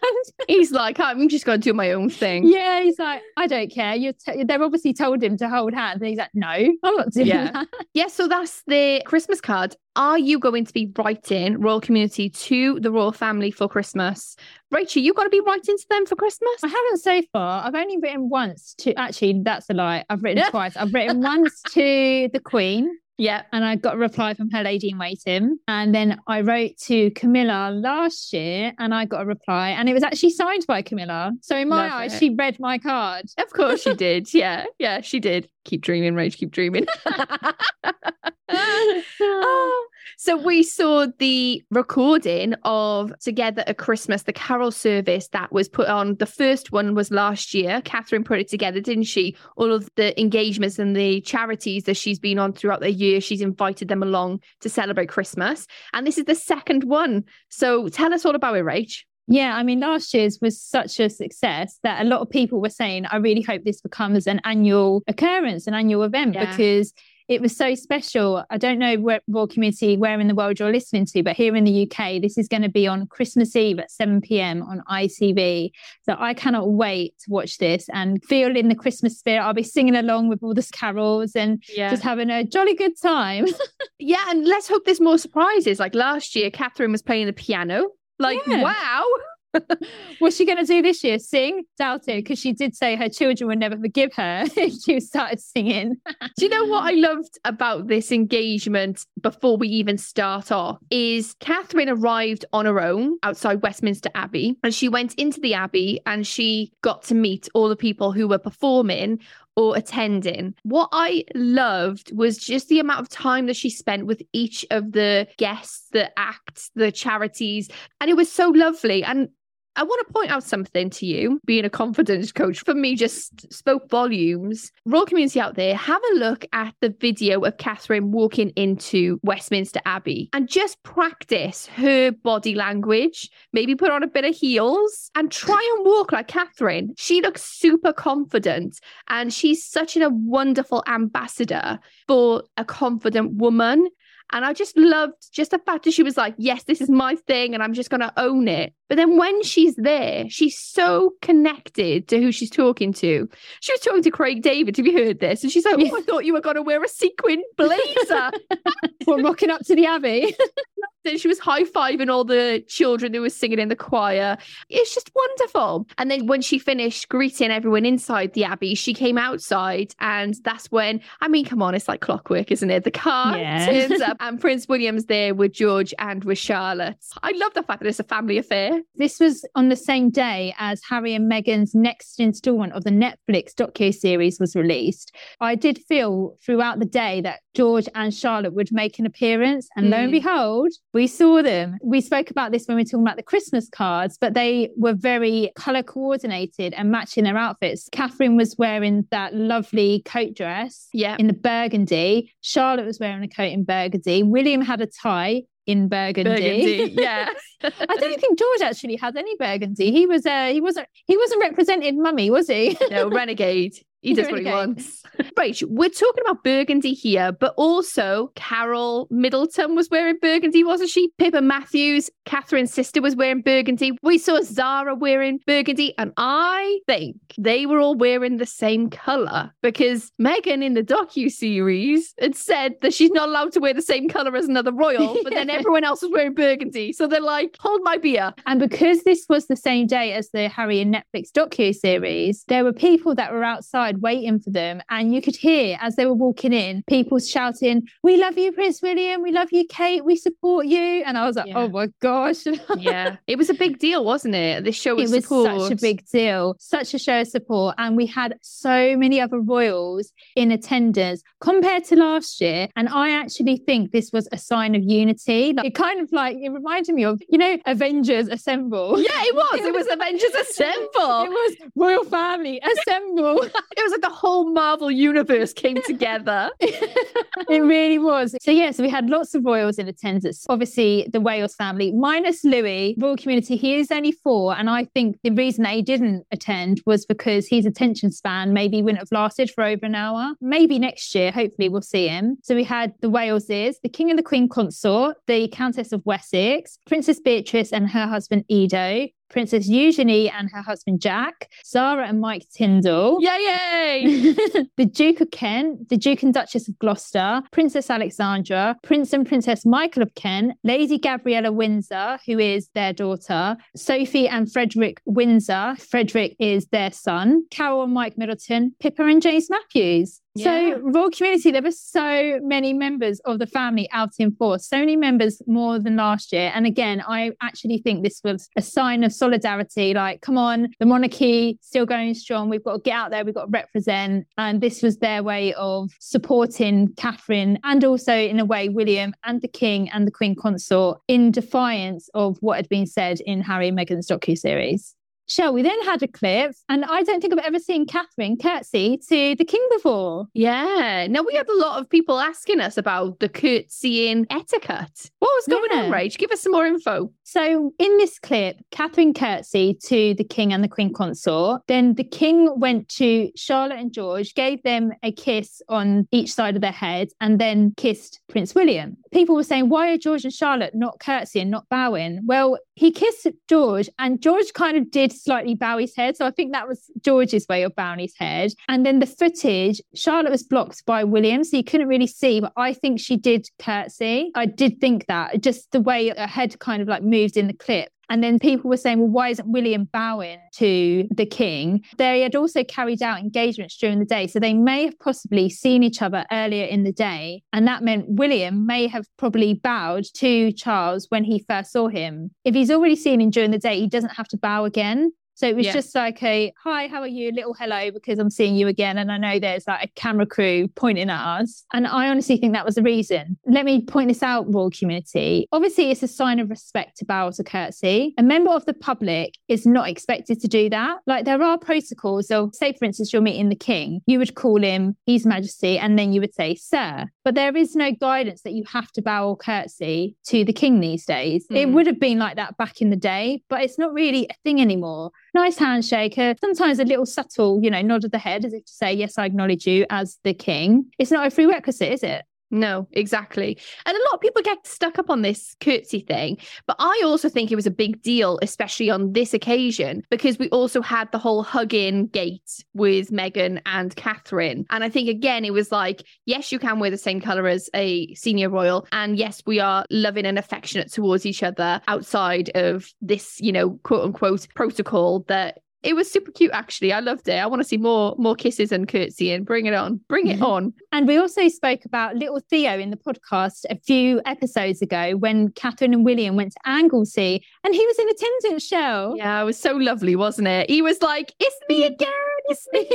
He's 0.48 0.70
like, 0.70 1.00
I'm 1.00 1.28
just 1.28 1.44
going 1.44 1.60
to 1.60 1.64
do 1.70 1.74
my 1.74 1.92
own 1.92 2.10
thing. 2.10 2.46
yeah, 2.46 2.82
he's 2.82 2.98
like, 2.98 3.22
I 3.36 3.46
don't 3.46 3.70
care. 3.72 3.94
You're 3.94 4.12
t- 4.12 4.44
they've 4.44 4.60
obviously 4.62 4.92
told 4.92 5.22
him 5.22 5.36
to 5.38 5.48
hold 5.48 5.72
hands, 5.74 6.00
and 6.00 6.08
he's 6.08 6.18
like, 6.18 6.30
No, 6.34 6.48
I'm 6.48 6.96
not 6.96 7.10
doing 7.12 7.26
Yeah. 7.26 7.50
that. 7.52 7.68
Yeah, 7.94 8.08
so 8.08 8.28
that's 8.28 8.62
the 8.66 9.02
Christmas 9.06 9.40
card. 9.40 9.76
Are 9.96 10.18
you 10.18 10.38
going 10.38 10.64
to 10.64 10.72
be 10.72 10.90
writing 10.96 11.60
Royal 11.60 11.80
Community 11.80 12.30
to 12.30 12.78
the 12.78 12.92
Royal 12.92 13.10
Family 13.12 13.50
for 13.50 13.68
Christmas? 13.68 14.36
Rachel, 14.70 15.02
you 15.02 15.12
got 15.12 15.24
to 15.24 15.30
be 15.30 15.40
writing 15.40 15.76
to 15.76 15.86
them 15.90 16.06
for 16.06 16.14
Christmas? 16.14 16.62
I 16.62 16.68
haven't 16.68 16.98
so 16.98 17.22
far. 17.32 17.64
I've 17.66 17.74
only 17.74 17.98
written 18.00 18.28
once 18.28 18.74
to 18.78 18.94
actually, 18.94 19.40
that's 19.42 19.68
a 19.68 19.74
lie. 19.74 20.04
I've 20.08 20.22
written 20.22 20.44
twice. 20.50 20.76
I've 20.76 20.94
written 20.94 21.20
once 21.20 21.60
to 21.72 22.28
the 22.32 22.38
Queen, 22.44 22.88
Yeah. 23.18 23.42
and 23.52 23.64
I 23.64 23.74
got 23.74 23.94
a 23.96 23.98
reply 23.98 24.34
from 24.34 24.48
her 24.50 24.62
lady 24.62 24.90
in 24.90 24.98
waiting. 24.98 25.58
And 25.66 25.92
then 25.92 26.20
I 26.28 26.42
wrote 26.42 26.76
to 26.84 27.10
Camilla 27.10 27.72
last 27.72 28.32
year, 28.32 28.72
and 28.78 28.94
I 28.94 29.06
got 29.06 29.22
a 29.22 29.26
reply, 29.26 29.70
and 29.70 29.88
it 29.88 29.92
was 29.92 30.04
actually 30.04 30.30
signed 30.30 30.66
by 30.68 30.82
Camilla. 30.82 31.32
So 31.42 31.56
in 31.56 31.68
my 31.68 31.88
Love 31.88 31.92
eyes, 31.92 32.14
it. 32.14 32.18
she 32.20 32.30
read 32.30 32.60
my 32.60 32.78
card. 32.78 33.24
Of 33.38 33.52
course 33.52 33.82
she 33.82 33.94
did. 33.96 34.32
Yeah. 34.32 34.66
Yeah, 34.78 35.00
she 35.00 35.18
did. 35.18 35.48
Keep 35.64 35.80
dreaming, 35.82 36.14
Rach. 36.14 36.36
Keep 36.36 36.52
dreaming. 36.52 36.86
Oh, 39.22 39.86
So 40.16 40.36
we 40.36 40.62
saw 40.62 41.06
the 41.18 41.62
recording 41.70 42.54
of 42.64 43.12
Together 43.20 43.64
at 43.66 43.78
Christmas, 43.78 44.22
the 44.22 44.32
carol 44.32 44.70
service 44.70 45.28
that 45.28 45.52
was 45.52 45.68
put 45.68 45.88
on. 45.88 46.16
The 46.16 46.26
first 46.26 46.72
one 46.72 46.94
was 46.94 47.10
last 47.10 47.54
year. 47.54 47.80
Catherine 47.84 48.24
put 48.24 48.40
it 48.40 48.48
together, 48.48 48.80
didn't 48.80 49.04
she? 49.04 49.36
All 49.56 49.72
of 49.72 49.88
the 49.96 50.18
engagements 50.20 50.78
and 50.78 50.94
the 50.94 51.20
charities 51.22 51.84
that 51.84 51.96
she's 51.96 52.18
been 52.18 52.38
on 52.38 52.52
throughout 52.52 52.80
the 52.80 52.92
year, 52.92 53.20
she's 53.20 53.40
invited 53.40 53.88
them 53.88 54.02
along 54.02 54.40
to 54.60 54.68
celebrate 54.68 55.08
Christmas. 55.08 55.66
And 55.92 56.06
this 56.06 56.18
is 56.18 56.24
the 56.24 56.34
second 56.34 56.84
one. 56.84 57.24
So 57.48 57.88
tell 57.88 58.12
us 58.12 58.24
all 58.24 58.34
about 58.34 58.56
it, 58.56 58.64
Rach. 58.64 59.04
Yeah, 59.26 59.54
I 59.54 59.62
mean, 59.62 59.78
last 59.78 60.12
year's 60.12 60.40
was 60.42 60.60
such 60.60 60.98
a 60.98 61.08
success 61.08 61.78
that 61.84 62.04
a 62.04 62.08
lot 62.08 62.20
of 62.20 62.28
people 62.28 62.60
were 62.60 62.68
saying, 62.68 63.06
I 63.06 63.18
really 63.18 63.42
hope 63.42 63.62
this 63.62 63.80
becomes 63.80 64.26
an 64.26 64.40
annual 64.42 65.04
occurrence, 65.06 65.68
an 65.68 65.74
annual 65.74 66.02
event, 66.02 66.34
yeah. 66.34 66.50
because 66.50 66.92
it 67.30 67.40
was 67.40 67.56
so 67.56 67.76
special. 67.76 68.44
I 68.50 68.58
don't 68.58 68.80
know 68.80 68.96
where 68.96 69.20
Royal 69.28 69.46
Community, 69.46 69.96
where 69.96 70.18
in 70.18 70.26
the 70.26 70.34
world 70.34 70.58
you're 70.58 70.72
listening 70.72 71.06
to, 71.06 71.22
but 71.22 71.36
here 71.36 71.54
in 71.54 71.62
the 71.62 71.88
UK, 71.88 72.20
this 72.20 72.36
is 72.36 72.48
going 72.48 72.62
to 72.62 72.68
be 72.68 72.88
on 72.88 73.06
Christmas 73.06 73.54
Eve 73.54 73.78
at 73.78 73.88
7 73.92 74.20
p.m. 74.20 74.64
on 74.64 74.82
ITV. 74.90 75.70
So 76.02 76.16
I 76.18 76.34
cannot 76.34 76.72
wait 76.72 77.16
to 77.20 77.30
watch 77.30 77.58
this 77.58 77.88
and 77.92 78.22
feel 78.24 78.56
in 78.56 78.68
the 78.68 78.74
Christmas 78.74 79.16
spirit. 79.16 79.42
I'll 79.42 79.54
be 79.54 79.62
singing 79.62 79.94
along 79.94 80.28
with 80.28 80.42
all 80.42 80.54
the 80.54 80.68
carols 80.72 81.36
and 81.36 81.62
yeah. 81.68 81.90
just 81.90 82.02
having 82.02 82.30
a 82.30 82.42
jolly 82.42 82.74
good 82.74 83.00
time. 83.00 83.46
yeah, 84.00 84.24
and 84.28 84.44
let's 84.44 84.68
hope 84.68 84.84
there's 84.84 85.00
more 85.00 85.16
surprises. 85.16 85.78
Like 85.78 85.94
last 85.94 86.34
year, 86.34 86.50
Catherine 86.50 86.90
was 86.90 87.00
playing 87.00 87.26
the 87.26 87.32
piano 87.32 87.86
like, 88.20 88.46
yeah. 88.46 88.62
wow. 88.62 89.04
What's 90.18 90.36
she 90.36 90.44
going 90.44 90.58
to 90.58 90.64
do 90.64 90.82
this 90.82 91.02
year? 91.02 91.18
Sing? 91.18 91.64
Doubt 91.78 92.08
it, 92.08 92.16
because 92.24 92.38
she 92.38 92.52
did 92.52 92.76
say 92.76 92.96
her 92.96 93.08
children 93.08 93.48
would 93.48 93.58
never 93.58 93.76
forgive 93.76 94.12
her 94.14 94.44
if 94.56 94.82
she 94.82 95.00
started 95.00 95.40
singing. 95.40 95.96
do 96.36 96.44
you 96.44 96.48
know 96.48 96.64
what 96.66 96.84
I 96.84 96.94
loved 96.94 97.38
about 97.44 97.88
this 97.88 98.12
engagement 98.12 99.06
before 99.20 99.56
we 99.56 99.68
even 99.68 99.98
start 99.98 100.52
off? 100.52 100.78
Is 100.90 101.34
Catherine 101.40 101.88
arrived 101.88 102.44
on 102.52 102.66
her 102.66 102.80
own 102.80 103.18
outside 103.22 103.62
Westminster 103.62 104.10
Abbey 104.14 104.56
and 104.62 104.74
she 104.74 104.88
went 104.88 105.14
into 105.14 105.40
the 105.40 105.54
Abbey 105.54 106.00
and 106.06 106.26
she 106.26 106.72
got 106.82 107.02
to 107.04 107.14
meet 107.14 107.48
all 107.54 107.68
the 107.68 107.76
people 107.76 108.12
who 108.12 108.28
were 108.28 108.38
performing 108.38 109.20
or 109.56 109.76
attending. 109.76 110.54
What 110.62 110.88
I 110.92 111.24
loved 111.34 112.16
was 112.16 112.38
just 112.38 112.68
the 112.68 112.80
amount 112.80 113.00
of 113.00 113.08
time 113.08 113.46
that 113.46 113.56
she 113.56 113.68
spent 113.68 114.06
with 114.06 114.22
each 114.32 114.64
of 114.70 114.92
the 114.92 115.26
guests, 115.36 115.88
the 115.92 116.10
acts, 116.18 116.70
the 116.74 116.92
charities. 116.92 117.68
And 118.00 118.08
it 118.08 118.16
was 118.16 118.30
so 118.30 118.48
lovely. 118.48 119.04
And 119.04 119.28
I 119.76 119.84
want 119.84 120.06
to 120.06 120.12
point 120.12 120.30
out 120.30 120.42
something 120.42 120.90
to 120.90 121.06
you, 121.06 121.40
being 121.46 121.64
a 121.64 121.70
confidence 121.70 122.32
coach, 122.32 122.60
for 122.60 122.74
me 122.74 122.96
just 122.96 123.52
spoke 123.52 123.88
volumes. 123.88 124.72
Royal 124.84 125.06
community 125.06 125.40
out 125.40 125.54
there, 125.54 125.76
have 125.76 126.02
a 126.12 126.16
look 126.16 126.44
at 126.52 126.74
the 126.80 126.94
video 127.00 127.40
of 127.42 127.56
Catherine 127.56 128.10
walking 128.10 128.50
into 128.50 129.20
Westminster 129.22 129.80
Abbey 129.86 130.28
and 130.32 130.48
just 130.48 130.82
practice 130.82 131.66
her 131.66 132.10
body 132.10 132.54
language. 132.54 133.30
Maybe 133.52 133.74
put 133.74 133.90
on 133.90 134.02
a 134.02 134.08
bit 134.08 134.24
of 134.24 134.34
heels 134.34 135.10
and 135.14 135.30
try 135.30 135.76
and 135.76 135.86
walk 135.86 136.12
like 136.12 136.28
Catherine. 136.28 136.94
She 136.98 137.20
looks 137.22 137.42
super 137.42 137.92
confident 137.92 138.80
and 139.08 139.32
she's 139.32 139.64
such 139.64 139.96
a 139.96 140.10
wonderful 140.10 140.82
ambassador 140.88 141.78
for 142.08 142.42
a 142.56 142.64
confident 142.64 143.34
woman. 143.34 143.88
And 144.32 144.44
I 144.44 144.52
just 144.52 144.76
loved 144.76 145.14
just 145.32 145.50
the 145.50 145.58
fact 145.58 145.84
that 145.84 145.92
she 145.92 146.02
was 146.02 146.16
like, 146.16 146.34
yes, 146.38 146.64
this 146.64 146.80
is 146.80 146.88
my 146.88 147.16
thing 147.16 147.54
and 147.54 147.62
I'm 147.62 147.74
just 147.74 147.90
going 147.90 148.00
to 148.00 148.12
own 148.16 148.48
it. 148.48 148.74
But 148.88 148.96
then 148.96 149.16
when 149.16 149.42
she's 149.42 149.74
there, 149.76 150.28
she's 150.28 150.58
so 150.58 151.14
connected 151.22 152.08
to 152.08 152.18
who 152.20 152.32
she's 152.32 152.50
talking 152.50 152.92
to. 152.94 153.28
She 153.60 153.72
was 153.72 153.80
talking 153.80 154.02
to 154.02 154.10
Craig 154.10 154.42
David. 154.42 154.76
Have 154.76 154.86
you 154.86 154.96
heard 154.96 155.20
this? 155.20 155.42
And 155.42 155.50
she's 155.50 155.64
like, 155.64 155.76
oh, 155.78 155.96
I 155.96 156.02
thought 156.02 156.24
you 156.24 156.32
were 156.32 156.40
going 156.40 156.56
to 156.56 156.62
wear 156.62 156.82
a 156.82 156.88
sequin 156.88 157.42
blazer. 157.56 158.30
We're 159.06 159.22
rocking 159.22 159.50
up 159.50 159.62
to 159.66 159.74
the 159.74 159.86
Abbey. 159.86 160.34
Then 161.04 161.18
she 161.18 161.28
was 161.28 161.38
high 161.38 161.64
fiving 161.64 162.10
all 162.10 162.24
the 162.24 162.64
children 162.68 163.14
who 163.14 163.22
were 163.22 163.30
singing 163.30 163.58
in 163.58 163.68
the 163.68 163.76
choir. 163.76 164.36
It's 164.68 164.94
just 164.94 165.10
wonderful. 165.14 165.86
And 165.98 166.10
then 166.10 166.26
when 166.26 166.42
she 166.42 166.58
finished 166.58 167.08
greeting 167.08 167.50
everyone 167.50 167.86
inside 167.86 168.32
the 168.34 168.44
Abbey, 168.44 168.74
she 168.74 168.94
came 168.94 169.18
outside. 169.18 169.94
And 170.00 170.34
that's 170.44 170.70
when, 170.70 171.00
I 171.20 171.28
mean, 171.28 171.44
come 171.44 171.62
on, 171.62 171.74
it's 171.74 171.88
like 171.88 172.00
clockwork, 172.00 172.50
isn't 172.50 172.70
it? 172.70 172.84
The 172.84 172.90
car 172.90 173.38
yeah. 173.38 173.66
turns 173.66 174.00
up 174.00 174.16
and 174.20 174.40
Prince 174.40 174.68
William's 174.68 175.06
there 175.06 175.34
with 175.34 175.52
George 175.52 175.94
and 175.98 176.24
with 176.24 176.38
Charlotte. 176.38 177.04
I 177.22 177.32
love 177.32 177.54
the 177.54 177.62
fact 177.62 177.80
that 177.80 177.88
it's 177.88 178.00
a 178.00 178.04
family 178.04 178.38
affair. 178.38 178.80
This 178.96 179.20
was 179.20 179.44
on 179.54 179.68
the 179.68 179.76
same 179.76 180.10
day 180.10 180.54
as 180.58 180.82
Harry 180.88 181.14
and 181.14 181.30
Meghan's 181.30 181.74
next 181.74 182.20
installment 182.20 182.72
of 182.74 182.84
the 182.84 182.90
Netflix 182.90 183.54
docu 183.54 183.94
series 183.94 184.38
was 184.38 184.54
released. 184.54 185.14
I 185.40 185.54
did 185.54 185.78
feel 185.78 186.36
throughout 186.44 186.78
the 186.78 186.86
day 186.86 187.20
that 187.22 187.40
George 187.54 187.88
and 187.94 188.14
Charlotte 188.14 188.54
would 188.54 188.72
make 188.72 188.98
an 188.98 189.06
appearance. 189.06 189.68
And 189.76 189.86
mm. 189.86 189.90
lo 189.90 189.96
and 189.98 190.06
hmm. 190.06 190.12
behold, 190.12 190.70
we 190.92 191.06
saw 191.06 191.42
them. 191.42 191.78
We 191.82 192.00
spoke 192.00 192.30
about 192.30 192.52
this 192.52 192.66
when 192.66 192.76
we 192.76 192.82
were 192.82 192.86
talking 192.86 193.06
about 193.06 193.16
the 193.16 193.22
Christmas 193.22 193.68
cards, 193.68 194.18
but 194.20 194.34
they 194.34 194.70
were 194.76 194.94
very 194.94 195.52
color 195.54 195.82
coordinated 195.82 196.74
and 196.74 196.90
matching 196.90 197.24
their 197.24 197.36
outfits. 197.36 197.88
Catherine 197.92 198.36
was 198.36 198.56
wearing 198.58 199.06
that 199.10 199.34
lovely 199.34 200.02
coat 200.04 200.34
dress 200.34 200.88
yeah. 200.92 201.16
in 201.18 201.26
the 201.26 201.32
burgundy. 201.32 202.32
Charlotte 202.40 202.86
was 202.86 202.98
wearing 202.98 203.22
a 203.22 203.28
coat 203.28 203.52
in 203.52 203.64
burgundy. 203.64 204.22
William 204.22 204.60
had 204.60 204.80
a 204.80 204.86
tie 204.86 205.42
in 205.66 205.88
burgundy. 205.88 206.30
burgundy 206.30 206.94
yeah. 207.00 207.28
I 207.62 207.96
don't 207.96 208.20
think 208.20 208.38
George 208.38 208.60
actually 208.62 208.96
had 208.96 209.16
any 209.16 209.36
burgundy. 209.36 209.92
He 209.92 210.06
was 210.06 210.26
uh 210.26 210.48
he 210.48 210.60
wasn't 210.60 210.88
he 211.06 211.16
wasn't 211.16 211.42
representing 211.42 212.02
mummy, 212.02 212.30
was 212.30 212.48
he? 212.48 212.76
no, 212.90 213.08
renegade. 213.08 213.74
He 214.02 214.14
does 214.14 214.30
what 214.30 214.40
he 214.40 214.46
wants. 214.46 215.02
right, 215.36 215.60
we're 215.68 215.90
talking 215.90 216.24
about 216.24 216.42
burgundy 216.42 216.94
here, 216.94 217.32
but 217.32 217.52
also 217.56 218.32
Carol 218.34 219.08
Middleton 219.10 219.74
was 219.74 219.90
wearing 219.90 220.16
burgundy, 220.20 220.64
wasn't 220.64 220.90
she? 220.90 221.10
Pippa 221.18 221.42
Matthews, 221.42 222.08
Catherine's 222.24 222.72
sister, 222.72 223.02
was 223.02 223.14
wearing 223.14 223.42
burgundy. 223.42 223.92
We 224.02 224.16
saw 224.16 224.40
Zara 224.42 224.94
wearing 224.94 225.40
burgundy, 225.46 225.94
and 225.98 226.12
I 226.16 226.80
think 226.86 227.16
they 227.36 227.66
were 227.66 227.78
all 227.78 227.94
wearing 227.94 228.38
the 228.38 228.46
same 228.46 228.88
color 228.88 229.52
because 229.62 230.10
Meghan 230.20 230.64
in 230.64 230.74
the 230.74 230.82
docu 230.82 231.30
series 231.30 232.14
had 232.18 232.34
said 232.34 232.76
that 232.80 232.94
she's 232.94 233.10
not 233.10 233.28
allowed 233.28 233.52
to 233.52 233.60
wear 233.60 233.74
the 233.74 233.82
same 233.82 234.08
color 234.08 234.34
as 234.34 234.48
another 234.48 234.72
royal, 234.72 235.18
but 235.24 235.34
then 235.34 235.50
everyone 235.50 235.84
else 235.84 236.00
was 236.00 236.10
wearing 236.10 236.34
burgundy, 236.34 236.92
so 236.94 237.06
they're 237.06 237.20
like, 237.20 237.56
"Hold 237.60 237.82
my 237.82 237.98
beer." 237.98 238.32
And 238.46 238.60
because 238.60 239.02
this 239.02 239.26
was 239.28 239.46
the 239.46 239.56
same 239.56 239.86
day 239.86 240.14
as 240.14 240.30
the 240.30 240.48
Harry 240.48 240.80
and 240.80 240.94
Netflix 240.94 241.30
docu 241.32 241.74
series, 241.74 242.44
there 242.48 242.64
were 242.64 242.72
people 242.72 243.14
that 243.14 243.32
were 243.32 243.44
outside 243.44 243.89
outside 243.90 244.02
waiting 244.02 244.40
for 244.40 244.50
them. 244.50 244.82
And 244.90 245.14
you 245.14 245.22
could 245.22 245.36
hear 245.36 245.78
as 245.80 245.96
they 245.96 246.06
were 246.06 246.14
walking 246.14 246.52
in, 246.52 246.82
people 246.88 247.18
shouting, 247.18 247.88
We 248.02 248.16
love 248.16 248.38
you, 248.38 248.52
Prince 248.52 248.82
William. 248.82 249.22
We 249.22 249.32
love 249.32 249.48
you, 249.52 249.66
Kate. 249.68 250.04
We 250.04 250.16
support 250.16 250.66
you. 250.66 251.02
And 251.06 251.18
I 251.18 251.26
was 251.26 251.36
like, 251.36 251.46
oh 251.46 251.48
yeah. 251.48 251.58
Oh 251.58 251.68
my 251.68 251.88
gosh. 252.00 252.46
yeah. 252.78 253.16
It 253.26 253.36
was 253.36 253.50
a 253.50 253.54
big 253.54 253.78
deal, 253.78 254.04
wasn't 254.04 254.34
it? 254.34 254.64
This 254.64 254.76
show 254.76 254.94
was, 254.94 255.12
it 255.12 255.16
was 255.16 255.24
support. 255.24 255.62
such 255.62 255.72
a 255.72 255.76
big 255.76 256.06
deal, 256.06 256.56
such 256.58 256.94
a 256.94 256.98
show 256.98 257.20
of 257.20 257.28
support. 257.28 257.74
And 257.78 257.96
we 257.96 258.06
had 258.06 258.38
so 258.42 258.96
many 258.96 259.20
other 259.20 259.40
royals 259.40 260.12
in 260.36 260.50
attendance 260.50 261.22
compared 261.40 261.84
to 261.84 261.96
last 261.96 262.40
year. 262.40 262.68
And 262.76 262.88
I 262.88 263.10
actually 263.10 263.58
think 263.58 263.92
this 263.92 264.12
was 264.12 264.28
a 264.32 264.38
sign 264.38 264.74
of 264.74 264.82
unity. 264.82 265.52
Like, 265.52 265.66
it 265.66 265.74
kind 265.74 266.00
of 266.00 266.12
like, 266.12 266.36
it 266.38 266.50
reminded 266.50 266.94
me 266.94 267.04
of, 267.04 267.22
you 267.28 267.38
know, 267.38 267.58
Avengers 267.66 268.28
Assemble. 268.28 269.00
Yeah, 269.00 269.22
it 269.24 269.34
was. 269.34 269.60
It 269.60 269.74
was 269.74 269.86
Avengers 269.90 270.34
Assemble. 270.34 271.24
It 271.24 271.30
was 271.30 271.56
Royal 271.74 272.04
Family 272.04 272.60
Assemble. 272.62 273.40
it 273.80 273.84
was 273.84 273.92
like 273.92 274.00
the 274.02 274.16
whole 274.16 274.52
Marvel 274.52 274.90
universe 274.90 275.52
came 275.52 275.80
together. 275.86 276.50
it 276.60 277.62
really 277.62 277.98
was. 277.98 278.32
So, 278.40 278.50
yes, 278.50 278.56
yeah, 278.58 278.70
so 278.72 278.82
we 278.82 278.88
had 278.88 279.08
lots 279.08 279.34
of 279.34 279.44
royals 279.44 279.78
in 279.78 279.88
attendance. 279.88 280.46
Obviously, 280.48 281.08
the 281.12 281.20
Wales 281.20 281.54
family, 281.54 281.92
minus 281.92 282.44
Louis, 282.44 282.94
royal 282.98 283.16
community, 283.16 283.56
he 283.56 283.76
is 283.76 283.90
only 283.90 284.12
four. 284.12 284.56
And 284.56 284.68
I 284.68 284.84
think 284.84 285.18
the 285.22 285.30
reason 285.30 285.64
that 285.64 285.74
he 285.74 285.82
didn't 285.82 286.26
attend 286.30 286.82
was 286.86 287.06
because 287.06 287.48
his 287.48 287.66
attention 287.66 288.12
span 288.12 288.52
maybe 288.52 288.82
wouldn't 288.82 288.98
have 288.98 289.12
lasted 289.12 289.50
for 289.50 289.64
over 289.64 289.86
an 289.86 289.94
hour. 289.94 290.34
Maybe 290.40 290.78
next 290.78 291.14
year, 291.14 291.32
hopefully, 291.32 291.68
we'll 291.68 291.82
see 291.82 292.08
him. 292.08 292.36
So, 292.42 292.54
we 292.54 292.64
had 292.64 292.92
the 293.00 293.10
Waleses, 293.10 293.76
the 293.82 293.88
King 293.88 294.10
and 294.10 294.18
the 294.18 294.22
Queen 294.22 294.48
consort, 294.48 295.16
the 295.26 295.48
Countess 295.48 295.92
of 295.92 296.02
Wessex, 296.04 296.78
Princess 296.86 297.20
Beatrice 297.20 297.72
and 297.72 297.88
her 297.90 298.06
husband 298.06 298.44
Edo, 298.48 299.06
Princess 299.30 299.68
Eugenie 299.68 300.28
and 300.28 300.50
her 300.50 300.62
husband 300.62 301.00
Jack, 301.00 301.50
Zara 301.64 302.06
and 302.06 302.20
Mike 302.20 302.46
Tindall. 302.54 303.18
Yay, 303.20 303.28
yay! 303.28 304.32
the 304.76 304.86
Duke 304.86 305.20
of 305.20 305.30
Kent, 305.30 305.88
the 305.88 305.96
Duke 305.96 306.22
and 306.22 306.34
Duchess 306.34 306.68
of 306.68 306.78
Gloucester, 306.78 307.42
Princess 307.52 307.90
Alexandra, 307.90 308.76
Prince 308.82 309.12
and 309.12 309.26
Princess 309.26 309.64
Michael 309.64 310.02
of 310.02 310.14
Kent, 310.14 310.54
Lady 310.64 310.98
Gabriella 310.98 311.52
Windsor, 311.52 312.18
who 312.26 312.38
is 312.38 312.68
their 312.74 312.92
daughter, 312.92 313.56
Sophie 313.76 314.28
and 314.28 314.52
Frederick 314.52 315.00
Windsor. 315.06 315.76
Frederick 315.78 316.36
is 316.38 316.66
their 316.66 316.92
son, 316.92 317.44
Carol 317.50 317.84
and 317.84 317.94
Mike 317.94 318.18
Middleton, 318.18 318.74
Pippa 318.80 319.04
and 319.04 319.22
James 319.22 319.48
Matthews. 319.48 320.20
Yeah. 320.36 320.44
So, 320.44 320.78
royal 320.80 321.10
community, 321.10 321.50
there 321.50 321.62
were 321.62 321.72
so 321.72 322.38
many 322.42 322.72
members 322.72 323.18
of 323.24 323.40
the 323.40 323.46
family 323.46 323.88
out 323.90 324.10
in 324.18 324.30
force, 324.32 324.68
so 324.68 324.78
many 324.78 324.94
members 324.94 325.42
more 325.48 325.80
than 325.80 325.96
last 325.96 326.32
year. 326.32 326.52
And 326.54 326.66
again, 326.66 327.02
I 327.06 327.32
actually 327.42 327.78
think 327.78 328.04
this 328.04 328.20
was 328.22 328.48
a 328.56 328.62
sign 328.62 329.02
of 329.02 329.12
solidarity. 329.12 329.92
Like, 329.92 330.20
come 330.20 330.38
on, 330.38 330.68
the 330.78 330.86
monarchy 330.86 331.58
still 331.62 331.84
going 331.84 332.14
strong. 332.14 332.48
We've 332.48 332.62
got 332.62 332.74
to 332.74 332.80
get 332.80 332.94
out 332.94 333.10
there, 333.10 333.24
we've 333.24 333.34
got 333.34 333.46
to 333.46 333.50
represent. 333.50 334.26
And 334.38 334.60
this 334.60 334.82
was 334.82 334.98
their 334.98 335.24
way 335.24 335.52
of 335.54 335.90
supporting 335.98 336.94
Catherine 336.96 337.58
and 337.64 337.82
also, 337.84 338.14
in 338.14 338.38
a 338.38 338.44
way, 338.44 338.68
William 338.68 339.14
and 339.24 339.42
the 339.42 339.48
King 339.48 339.90
and 339.90 340.06
the 340.06 340.12
Queen 340.12 340.36
Consort 340.36 341.00
in 341.08 341.32
defiance 341.32 342.08
of 342.14 342.38
what 342.40 342.56
had 342.56 342.68
been 342.68 342.86
said 342.86 343.18
in 343.26 343.40
Harry 343.40 343.68
and 343.68 343.78
Meghan's 343.78 344.06
docu 344.06 344.38
series. 344.38 344.94
Shell, 345.30 345.52
we 345.52 345.62
then 345.62 345.80
had 345.82 346.02
a 346.02 346.08
clip, 346.08 346.56
and 346.68 346.84
I 346.84 347.04
don't 347.04 347.20
think 347.20 347.32
I've 347.32 347.46
ever 347.46 347.60
seen 347.60 347.86
Catherine 347.86 348.36
curtsy 348.36 348.96
to 349.08 349.36
the 349.36 349.44
king 349.44 349.64
before. 349.70 350.26
Yeah. 350.34 351.06
Now 351.08 351.22
we 351.22 351.34
had 351.34 351.48
a 351.48 351.56
lot 351.56 351.80
of 351.80 351.88
people 351.88 352.18
asking 352.18 352.60
us 352.60 352.76
about 352.76 353.20
the 353.20 353.28
curtsying 353.28 354.26
etiquette. 354.28 355.08
What 355.20 355.30
was 355.36 355.44
going 355.48 355.70
on, 355.70 355.84
Yeah. 355.84 355.92
Rach? 355.92 356.18
Give 356.18 356.32
us 356.32 356.40
some 356.40 356.50
more 356.50 356.66
info. 356.66 357.12
So, 357.22 357.72
in 357.78 357.96
this 357.98 358.18
clip, 358.18 358.56
Catherine 358.72 359.14
curtsied 359.14 359.80
to 359.84 360.14
the 360.14 360.24
king 360.24 360.52
and 360.52 360.64
the 360.64 360.68
queen 360.68 360.92
consort. 360.92 361.62
Then 361.68 361.94
the 361.94 362.02
king 362.02 362.58
went 362.58 362.88
to 362.96 363.30
Charlotte 363.36 363.78
and 363.78 363.92
George, 363.92 364.34
gave 364.34 364.60
them 364.64 364.90
a 365.04 365.12
kiss 365.12 365.62
on 365.68 366.08
each 366.10 366.32
side 366.32 366.56
of 366.56 366.60
their 366.60 366.72
head, 366.72 367.10
and 367.20 367.38
then 367.40 367.72
kissed 367.76 368.20
Prince 368.28 368.52
William. 368.56 368.96
People 369.12 369.36
were 369.36 369.44
saying, 369.44 369.68
Why 369.68 369.92
are 369.92 369.96
George 369.98 370.24
and 370.24 370.34
Charlotte 370.34 370.74
not 370.74 370.98
curtsying, 370.98 371.50
not 371.50 371.68
bowing? 371.70 372.22
Well, 372.26 372.58
he 372.74 372.90
kissed 372.90 373.28
George, 373.48 373.88
and 374.00 374.20
George 374.20 374.52
kind 374.54 374.76
of 374.76 374.90
did 374.90 375.12
slightly 375.20 375.54
bow 375.54 375.78
his 375.78 375.94
head. 375.96 376.16
So, 376.16 376.26
I 376.26 376.30
think 376.30 376.52
that 376.52 376.68
was 376.68 376.90
George's 377.02 377.46
way 377.48 377.62
of 377.62 377.74
bowing 377.74 378.00
his 378.00 378.14
head. 378.16 378.52
And 378.68 378.84
then 378.84 378.98
the 378.98 379.06
footage, 379.06 379.80
Charlotte 379.94 380.30
was 380.30 380.42
blocked 380.42 380.84
by 380.86 381.04
William, 381.04 381.44
so 381.44 381.56
you 381.56 381.64
couldn't 381.64 381.88
really 381.88 382.06
see, 382.06 382.40
but 382.40 382.52
I 382.56 382.72
think 382.72 383.00
she 383.00 383.16
did 383.16 383.48
curtsy. 383.58 384.30
I 384.34 384.46
did 384.46 384.80
think 384.80 385.06
that, 385.06 385.40
just 385.42 385.70
the 385.72 385.80
way 385.80 386.08
her 386.08 386.26
head 386.26 386.58
kind 386.58 386.82
of 386.82 386.88
like 386.88 387.02
moved 387.02 387.36
in 387.36 387.46
the 387.46 387.54
clip. 387.54 387.90
And 388.10 388.22
then 388.22 388.38
people 388.38 388.68
were 388.68 388.76
saying, 388.76 388.98
well, 388.98 389.08
why 389.08 389.28
isn't 389.28 389.50
William 389.50 389.88
bowing 389.92 390.40
to 390.56 391.08
the 391.12 391.24
king? 391.24 391.82
They 391.96 392.22
had 392.22 392.34
also 392.34 392.64
carried 392.64 393.02
out 393.02 393.20
engagements 393.20 393.76
during 393.78 394.00
the 394.00 394.04
day. 394.04 394.26
So 394.26 394.40
they 394.40 394.52
may 394.52 394.84
have 394.84 394.98
possibly 394.98 395.48
seen 395.48 395.82
each 395.82 396.02
other 396.02 396.26
earlier 396.32 396.64
in 396.64 396.82
the 396.82 396.92
day. 396.92 397.42
And 397.52 397.66
that 397.68 397.82
meant 397.82 398.06
William 398.08 398.66
may 398.66 398.88
have 398.88 399.06
probably 399.16 399.54
bowed 399.54 400.04
to 400.16 400.52
Charles 400.52 401.06
when 401.08 401.24
he 401.24 401.44
first 401.48 401.72
saw 401.72 401.88
him. 401.88 402.32
If 402.44 402.54
he's 402.54 402.70
already 402.70 402.96
seen 402.96 403.20
him 403.20 403.30
during 403.30 403.52
the 403.52 403.58
day, 403.58 403.78
he 403.78 403.88
doesn't 403.88 404.16
have 404.16 404.28
to 404.28 404.36
bow 404.36 404.64
again. 404.64 405.12
So 405.40 405.48
it 405.48 405.56
was 405.56 405.64
Yeah. 405.64 405.72
just 405.72 405.94
like 405.94 406.22
a 406.22 406.52
hi, 406.62 406.86
how 406.86 407.00
are 407.00 407.06
you? 407.08 407.32
Little 407.32 407.54
hello, 407.54 407.90
because 407.90 408.18
I'm 408.18 408.28
seeing 408.28 408.56
you 408.56 408.68
again. 408.68 408.98
And 408.98 409.10
I 409.10 409.16
know 409.16 409.38
there's 409.38 409.66
like 409.66 409.84
a 409.84 409.88
camera 409.94 410.26
crew 410.26 410.68
pointing 410.74 411.08
at 411.08 411.40
us. 411.40 411.64
And 411.72 411.86
I 411.86 412.10
honestly 412.10 412.36
think 412.36 412.52
that 412.52 412.66
was 412.66 412.74
the 412.74 412.82
reason. 412.82 413.38
Let 413.46 413.64
me 413.64 413.80
point 413.82 414.08
this 414.08 414.22
out, 414.22 414.52
royal 414.52 414.70
community. 414.70 415.46
Obviously, 415.50 415.90
it's 415.90 416.02
a 416.02 416.08
sign 416.08 416.40
of 416.40 416.50
respect 416.50 416.98
to 416.98 417.06
bow 417.06 417.30
to 417.30 417.42
curtsy. 417.42 418.12
A 418.18 418.22
member 418.22 418.50
of 418.50 418.66
the 418.66 418.74
public 418.74 419.38
is 419.48 419.64
not 419.64 419.88
expected 419.88 420.42
to 420.42 420.46
do 420.46 420.68
that. 420.68 420.98
Like 421.06 421.24
there 421.24 421.42
are 421.42 421.56
protocols. 421.56 422.28
So, 422.28 422.50
say, 422.52 422.74
for 422.74 422.84
instance, 422.84 423.10
you're 423.10 423.22
meeting 423.22 423.48
the 423.48 423.56
king, 423.56 424.02
you 424.06 424.18
would 424.18 424.34
call 424.34 424.62
him 424.62 424.94
His 425.06 425.24
Majesty, 425.24 425.78
and 425.78 425.98
then 425.98 426.12
you 426.12 426.20
would 426.20 426.34
say, 426.34 426.54
Sir. 426.54 427.06
But 427.30 427.36
there 427.36 427.56
is 427.56 427.76
no 427.76 427.92
guidance 427.92 428.42
that 428.42 428.54
you 428.54 428.64
have 428.72 428.90
to 428.90 429.02
bow 429.02 429.28
or 429.28 429.36
curtsy 429.36 430.16
to 430.26 430.44
the 430.44 430.52
king 430.52 430.80
these 430.80 431.06
days. 431.06 431.46
It 431.48 431.68
Mm. 431.68 431.74
would 431.74 431.86
have 431.86 432.00
been 432.00 432.18
like 432.18 432.34
that 432.34 432.56
back 432.56 432.82
in 432.82 432.90
the 432.90 432.96
day, 432.96 433.44
but 433.48 433.62
it's 433.62 433.78
not 433.78 433.94
really 433.94 434.24
a 434.28 434.34
thing 434.42 434.60
anymore 434.60 435.12
nice 435.32 435.58
handshake, 435.58 436.18
uh, 436.18 436.34
sometimes 436.40 436.80
a 436.80 436.84
little 436.84 437.06
subtle, 437.06 437.60
you 437.62 437.70
know, 437.70 437.80
nod 437.82 438.04
of 438.04 438.10
the 438.10 438.18
head 438.18 438.44
as 438.44 438.52
if 438.52 438.64
to 438.64 438.72
say, 438.72 438.92
Yes, 438.92 439.16
I 439.16 439.26
acknowledge 439.26 439.64
you 439.64 439.86
as 439.90 440.18
the 440.24 440.34
king. 440.34 440.86
It's 440.98 441.12
not 441.12 441.24
a 441.24 441.30
prerequisite, 441.32 441.92
is 441.92 442.02
it? 442.02 442.24
No, 442.50 442.88
exactly. 442.92 443.56
And 443.86 443.96
a 443.96 444.00
lot 444.06 444.14
of 444.14 444.20
people 444.20 444.42
get 444.42 444.66
stuck 444.66 444.98
up 444.98 445.08
on 445.08 445.22
this 445.22 445.54
curtsy 445.60 446.00
thing. 446.00 446.38
But 446.66 446.76
I 446.80 447.02
also 447.04 447.28
think 447.28 447.52
it 447.52 447.56
was 447.56 447.66
a 447.66 447.70
big 447.70 448.02
deal, 448.02 448.40
especially 448.42 448.90
on 448.90 449.12
this 449.12 449.32
occasion, 449.32 450.02
because 450.10 450.38
we 450.38 450.48
also 450.48 450.82
had 450.82 451.10
the 451.12 451.18
whole 451.18 451.44
hugging 451.44 452.08
gate 452.08 452.64
with 452.74 453.10
Meghan 453.10 453.60
and 453.66 453.94
Catherine. 453.94 454.66
And 454.70 454.82
I 454.82 454.88
think, 454.88 455.08
again, 455.08 455.44
it 455.44 455.52
was 455.52 455.70
like, 455.70 456.02
yes, 456.26 456.50
you 456.50 456.58
can 456.58 456.80
wear 456.80 456.90
the 456.90 456.98
same 456.98 457.20
colour 457.20 457.46
as 457.46 457.70
a 457.74 458.12
senior 458.14 458.50
royal. 458.50 458.86
And 458.90 459.16
yes, 459.16 459.42
we 459.46 459.60
are 459.60 459.84
loving 459.90 460.26
and 460.26 460.38
affectionate 460.38 460.90
towards 460.90 461.24
each 461.24 461.44
other 461.44 461.80
outside 461.86 462.50
of 462.56 462.92
this, 463.00 463.40
you 463.40 463.52
know, 463.52 463.78
quote 463.84 464.04
unquote 464.04 464.48
protocol 464.54 465.24
that. 465.28 465.58
It 465.82 465.94
was 465.96 466.10
super 466.10 466.30
cute, 466.30 466.50
actually. 466.52 466.92
I 466.92 467.00
loved 467.00 467.26
it. 467.28 467.36
I 467.38 467.46
want 467.46 467.60
to 467.62 467.68
see 467.68 467.76
more 467.78 468.14
more 468.18 468.34
kisses 468.36 468.70
and 468.72 468.86
curtsying. 468.86 469.44
Bring 469.44 469.66
it 469.66 469.74
on. 469.74 470.00
Bring 470.08 470.26
it 470.26 470.38
Mhm. 470.40 470.46
on. 470.46 470.72
And 470.92 471.06
we 471.06 471.16
also 471.16 471.48
spoke 471.48 471.84
about 471.84 472.16
little 472.16 472.40
Theo 472.50 472.78
in 472.78 472.90
the 472.90 472.96
podcast 472.96 473.64
a 473.70 473.76
few 473.76 474.20
episodes 474.26 474.82
ago 474.82 475.12
when 475.16 475.48
Catherine 475.52 475.94
and 475.94 476.04
William 476.04 476.36
went 476.36 476.52
to 476.52 476.58
Anglesey 476.66 477.42
and 477.64 477.74
he 477.74 477.86
was 477.86 477.98
in 477.98 478.08
attendance, 478.08 478.66
Shell. 478.66 479.14
Yeah, 479.16 479.40
it 479.40 479.44
was 479.44 479.58
so 479.58 479.72
lovely, 479.72 480.16
wasn't 480.16 480.48
it? 480.48 480.68
He 480.68 480.82
was 480.82 481.00
like, 481.02 481.32
"It's 481.40 481.56
me 481.68 481.84
again, 481.84 482.08
it's 482.48 482.68
me." 482.72 482.88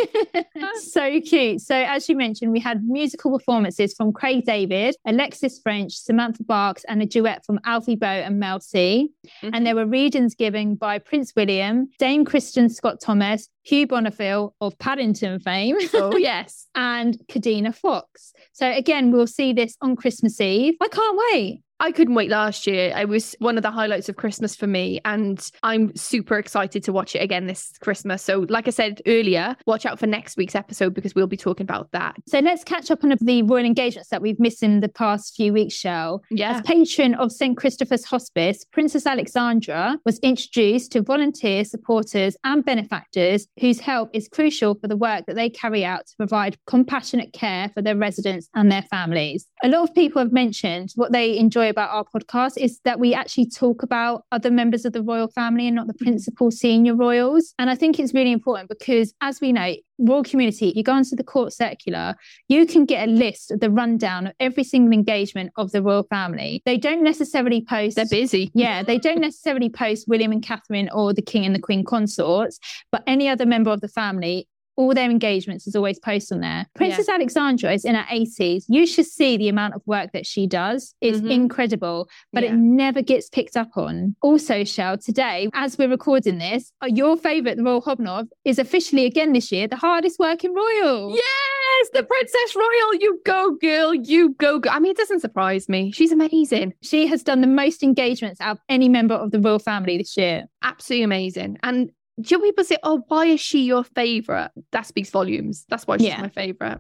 so 0.81 1.19
cute. 1.21 1.61
So, 1.61 1.75
as 1.75 2.07
you 2.09 2.15
mentioned, 2.15 2.51
we 2.51 2.59
had 2.59 2.83
musical 2.87 3.31
performances 3.37 3.93
from 3.93 4.11
Craig 4.13 4.45
David, 4.45 4.95
Alexis 5.05 5.59
Ffrench, 5.59 5.91
Samantha 5.93 6.43
Barks, 6.43 6.83
and 6.87 7.01
a 7.01 7.05
duet 7.05 7.45
from 7.45 7.59
Alfie 7.65 7.95
Boe 7.95 8.05
and 8.07 8.39
Mel 8.39 8.59
C. 8.59 9.09
And 9.41 9.65
there 9.65 9.75
were 9.75 9.85
readings 9.85 10.35
given 10.35 10.75
by 10.75 10.99
Prince 10.99 11.33
William, 11.35 11.89
Dame 11.99 12.25
Kristin 12.25 12.69
Scott 12.75 13.01
Thomas, 13.01 13.49
Hugh 13.65 13.87
Bonneville 13.87 14.53
of 14.61 14.77
Paddington 14.77 15.39
fame, 15.39 15.75
oh 15.95 16.15
yes, 16.17 16.67
and 16.75 17.17
Kadina 17.27 17.73
Fox. 17.73 18.31
So, 18.53 18.69
again, 18.69 19.11
we'll 19.11 19.27
see 19.27 19.53
this 19.53 19.75
on 19.81 19.95
Christmas 19.95 20.39
Eve. 20.39 20.75
I 20.81 20.87
can't 20.87 21.19
wait. 21.31 21.63
I 21.79 21.91
couldn't 21.91 22.15
wait 22.15 22.29
last 22.29 22.67
year. 22.67 22.93
It 22.95 23.09
was 23.09 23.35
one 23.39 23.57
of 23.57 23.63
the 23.63 23.71
highlights 23.71 24.07
of 24.07 24.15
Christmas 24.15 24.55
for 24.55 24.65
me, 24.65 25.01
and 25.03 25.45
I'm 25.61 25.93
super 25.95 26.37
excited 26.37 26.83
to 26.83 26.93
watch 26.93 27.15
it 27.15 27.19
again 27.19 27.47
this 27.47 27.73
Christmas. 27.81 28.21
So, 28.21 28.45
like 28.49 28.67
I 28.67 28.71
said 28.71 29.01
earlier, 29.05 29.57
watch 29.65 29.85
out 29.85 29.99
for 29.99 30.07
next 30.07 30.37
week's 30.37 30.55
episode 30.55 30.93
because 30.93 31.15
we'll 31.15 31.27
be 31.27 31.35
talking 31.35 31.65
about 31.65 31.91
that. 31.91 32.15
So, 32.27 32.39
let's 32.39 32.63
catch 32.63 32.91
up 32.91 33.03
on 33.03 33.13
the 33.19 33.41
royal 33.43 33.65
engagements 33.65 34.09
that 34.09 34.21
we've 34.21 34.39
missed 34.39 34.63
in 34.63 34.79
the 34.79 34.87
past 34.87 35.35
few 35.35 35.51
weeks, 35.51 35.73
Shell. 35.73 36.23
Yeah, 36.31 36.57
As 36.57 36.61
patron 36.61 37.13
of 37.15 37.31
St. 37.31 37.57
Christopher's 37.57 38.05
Hospice, 38.05 38.63
Princess 38.71 39.05
Alexandra 39.05 39.99
was 40.05 40.17
introduced 40.19 40.93
to 40.93 41.01
volunteers, 41.01 41.71
supporters, 41.71 42.37
and 42.45 42.63
benefactors 42.63 43.47
whose 43.59 43.79
help 43.79 44.09
is 44.13 44.27
crucial 44.27 44.75
for 44.75 44.87
the 44.87 44.97
work 44.97 45.25
that 45.27 45.35
they 45.35 45.49
carry 45.49 45.85
out 45.85 46.05
to 46.07 46.15
provide 46.17 46.57
compassionate 46.67 47.33
care 47.33 47.69
for 47.69 47.81
their 47.81 47.95
residents 47.95 48.49
and 48.53 48.71
their 48.71 48.81
families. 48.83 49.47
A 49.63 49.69
lot 49.69 49.83
of 49.83 49.95
people 49.95 50.21
have 50.21 50.33
mentioned 50.33 50.91
what 50.95 51.11
they 51.11 51.37
enjoy 51.37 51.69
about 51.69 51.91
our 51.91 52.05
podcast 52.05 52.57
is 52.57 52.79
that 52.83 52.99
we 52.99 53.13
actually 53.13 53.49
talk 53.49 53.83
about 53.83 54.23
other 54.31 54.51
members 54.51 54.85
of 54.85 54.93
the 54.93 55.03
royal 55.03 55.27
family 55.29 55.67
and 55.67 55.75
not 55.75 55.87
the 55.87 55.93
principal 55.93 56.51
senior 56.51 56.95
royals. 56.95 57.53
And 57.57 57.69
I 57.69 57.75
think 57.75 57.99
it's 57.99 58.13
really 58.13 58.31
important 58.31 58.69
because, 58.69 59.13
as 59.21 59.39
we 59.39 59.53
know, 59.53 59.75
royal 59.97 60.23
community, 60.23 60.73
you 60.75 60.83
go 60.83 60.93
onto 60.93 61.15
the 61.15 61.23
court 61.23 61.53
circular, 61.53 62.15
you 62.47 62.65
can 62.65 62.85
get 62.85 63.07
a 63.07 63.11
list 63.11 63.51
of 63.51 63.59
the 63.59 63.69
rundown 63.69 64.27
of 64.27 64.33
every 64.39 64.63
single 64.63 64.93
engagement 64.93 65.51
of 65.55 65.71
the 65.71 65.81
royal 65.81 66.03
family. 66.03 66.61
They 66.65 66.77
don't 66.77 67.03
necessarily 67.03 67.63
post. 67.63 67.95
they're 67.95 68.05
busy. 68.09 68.51
Yeah, 68.53 68.83
they 68.83 68.97
don't 68.97 69.21
necessarily 69.21 69.69
post 69.69 70.07
William 70.07 70.31
and 70.31 70.43
Catherine 70.43 70.89
or 70.93 71.13
the 71.13 71.21
King 71.21 71.45
and 71.45 71.55
the 71.55 71.59
Queen 71.59 71.83
consorts, 71.83 72.59
but 72.91 73.03
any 73.07 73.27
other 73.27 73.45
member 73.45 73.71
of 73.71 73.81
the 73.81 73.87
family. 73.87 74.47
All 74.77 74.93
their 74.93 75.09
engagements 75.09 75.67
is 75.67 75.75
always 75.75 75.99
posted 75.99 76.35
on 76.35 76.41
there. 76.41 76.65
Princess 76.75 77.07
Alexandra 77.09 77.71
is 77.73 77.85
in 77.85 77.95
her 77.95 78.05
80s. 78.09 78.65
You 78.67 78.85
should 78.85 79.05
see 79.05 79.37
the 79.37 79.47
amount 79.47 79.73
of 79.73 79.81
work 79.85 80.11
that 80.13 80.25
she 80.25 80.47
does. 80.47 80.93
It's 81.01 81.19
Mhm. 81.19 81.31
incredible, 81.31 82.09
but 82.33 82.43
Yeah. 82.43 82.51
it 82.51 82.55
never 82.57 83.01
gets 83.01 83.29
picked 83.29 83.55
up 83.55 83.69
on. 83.77 84.15
Also, 84.21 84.63
Shell, 84.63 84.97
today, 84.97 85.49
as 85.53 85.77
we're 85.77 85.87
recording 85.89 86.37
this, 86.39 86.71
uh, 86.83 86.87
your 86.87 87.15
favourite, 87.17 87.55
the 87.57 87.63
Royal 87.63 87.81
Hobnob, 87.81 88.27
is 88.43 88.59
officially 88.59 89.05
again 89.05 89.33
this 89.33 89.51
year 89.51 89.67
the 89.67 89.77
hardest 89.77 90.19
working 90.19 90.53
royal. 90.53 91.11
Yes, 91.15 91.89
the 91.93 92.03
Princess 92.03 92.55
Royal. 92.55 92.95
You 92.99 93.21
go, 93.25 93.51
girl. 93.61 93.93
You 93.93 94.29
go, 94.37 94.59
girl. 94.59 94.73
I 94.73 94.79
mean, 94.79 94.91
it 94.91 94.97
doesn't 94.97 95.19
surprise 95.21 95.69
me. 95.69 95.91
She's 95.91 96.11
amazing. 96.11 96.73
She 96.81 97.07
has 97.07 97.23
done 97.23 97.41
the 97.41 97.47
most 97.47 97.83
engagements 97.83 98.41
out 98.41 98.57
of 98.57 98.59
any 98.69 98.89
member 98.89 99.15
of 99.15 99.31
the 99.31 99.39
royal 99.39 99.59
family 99.59 99.97
this 99.97 100.17
year. 100.17 100.45
Absolutely 100.63 101.03
amazing. 101.03 101.57
And 101.63 101.91
do 102.21 102.39
people 102.39 102.63
say, 102.63 102.77
oh, 102.83 103.03
why 103.07 103.25
is 103.25 103.41
she 103.41 103.63
your 103.65 103.83
favorite? 103.83 104.51
That 104.71 104.85
speaks 104.85 105.09
volumes. 105.09 105.65
That's 105.69 105.85
why 105.85 105.97
she's 105.97 106.07
Yeah. 106.07 106.21
my 106.21 106.29
favorite. 106.29 106.79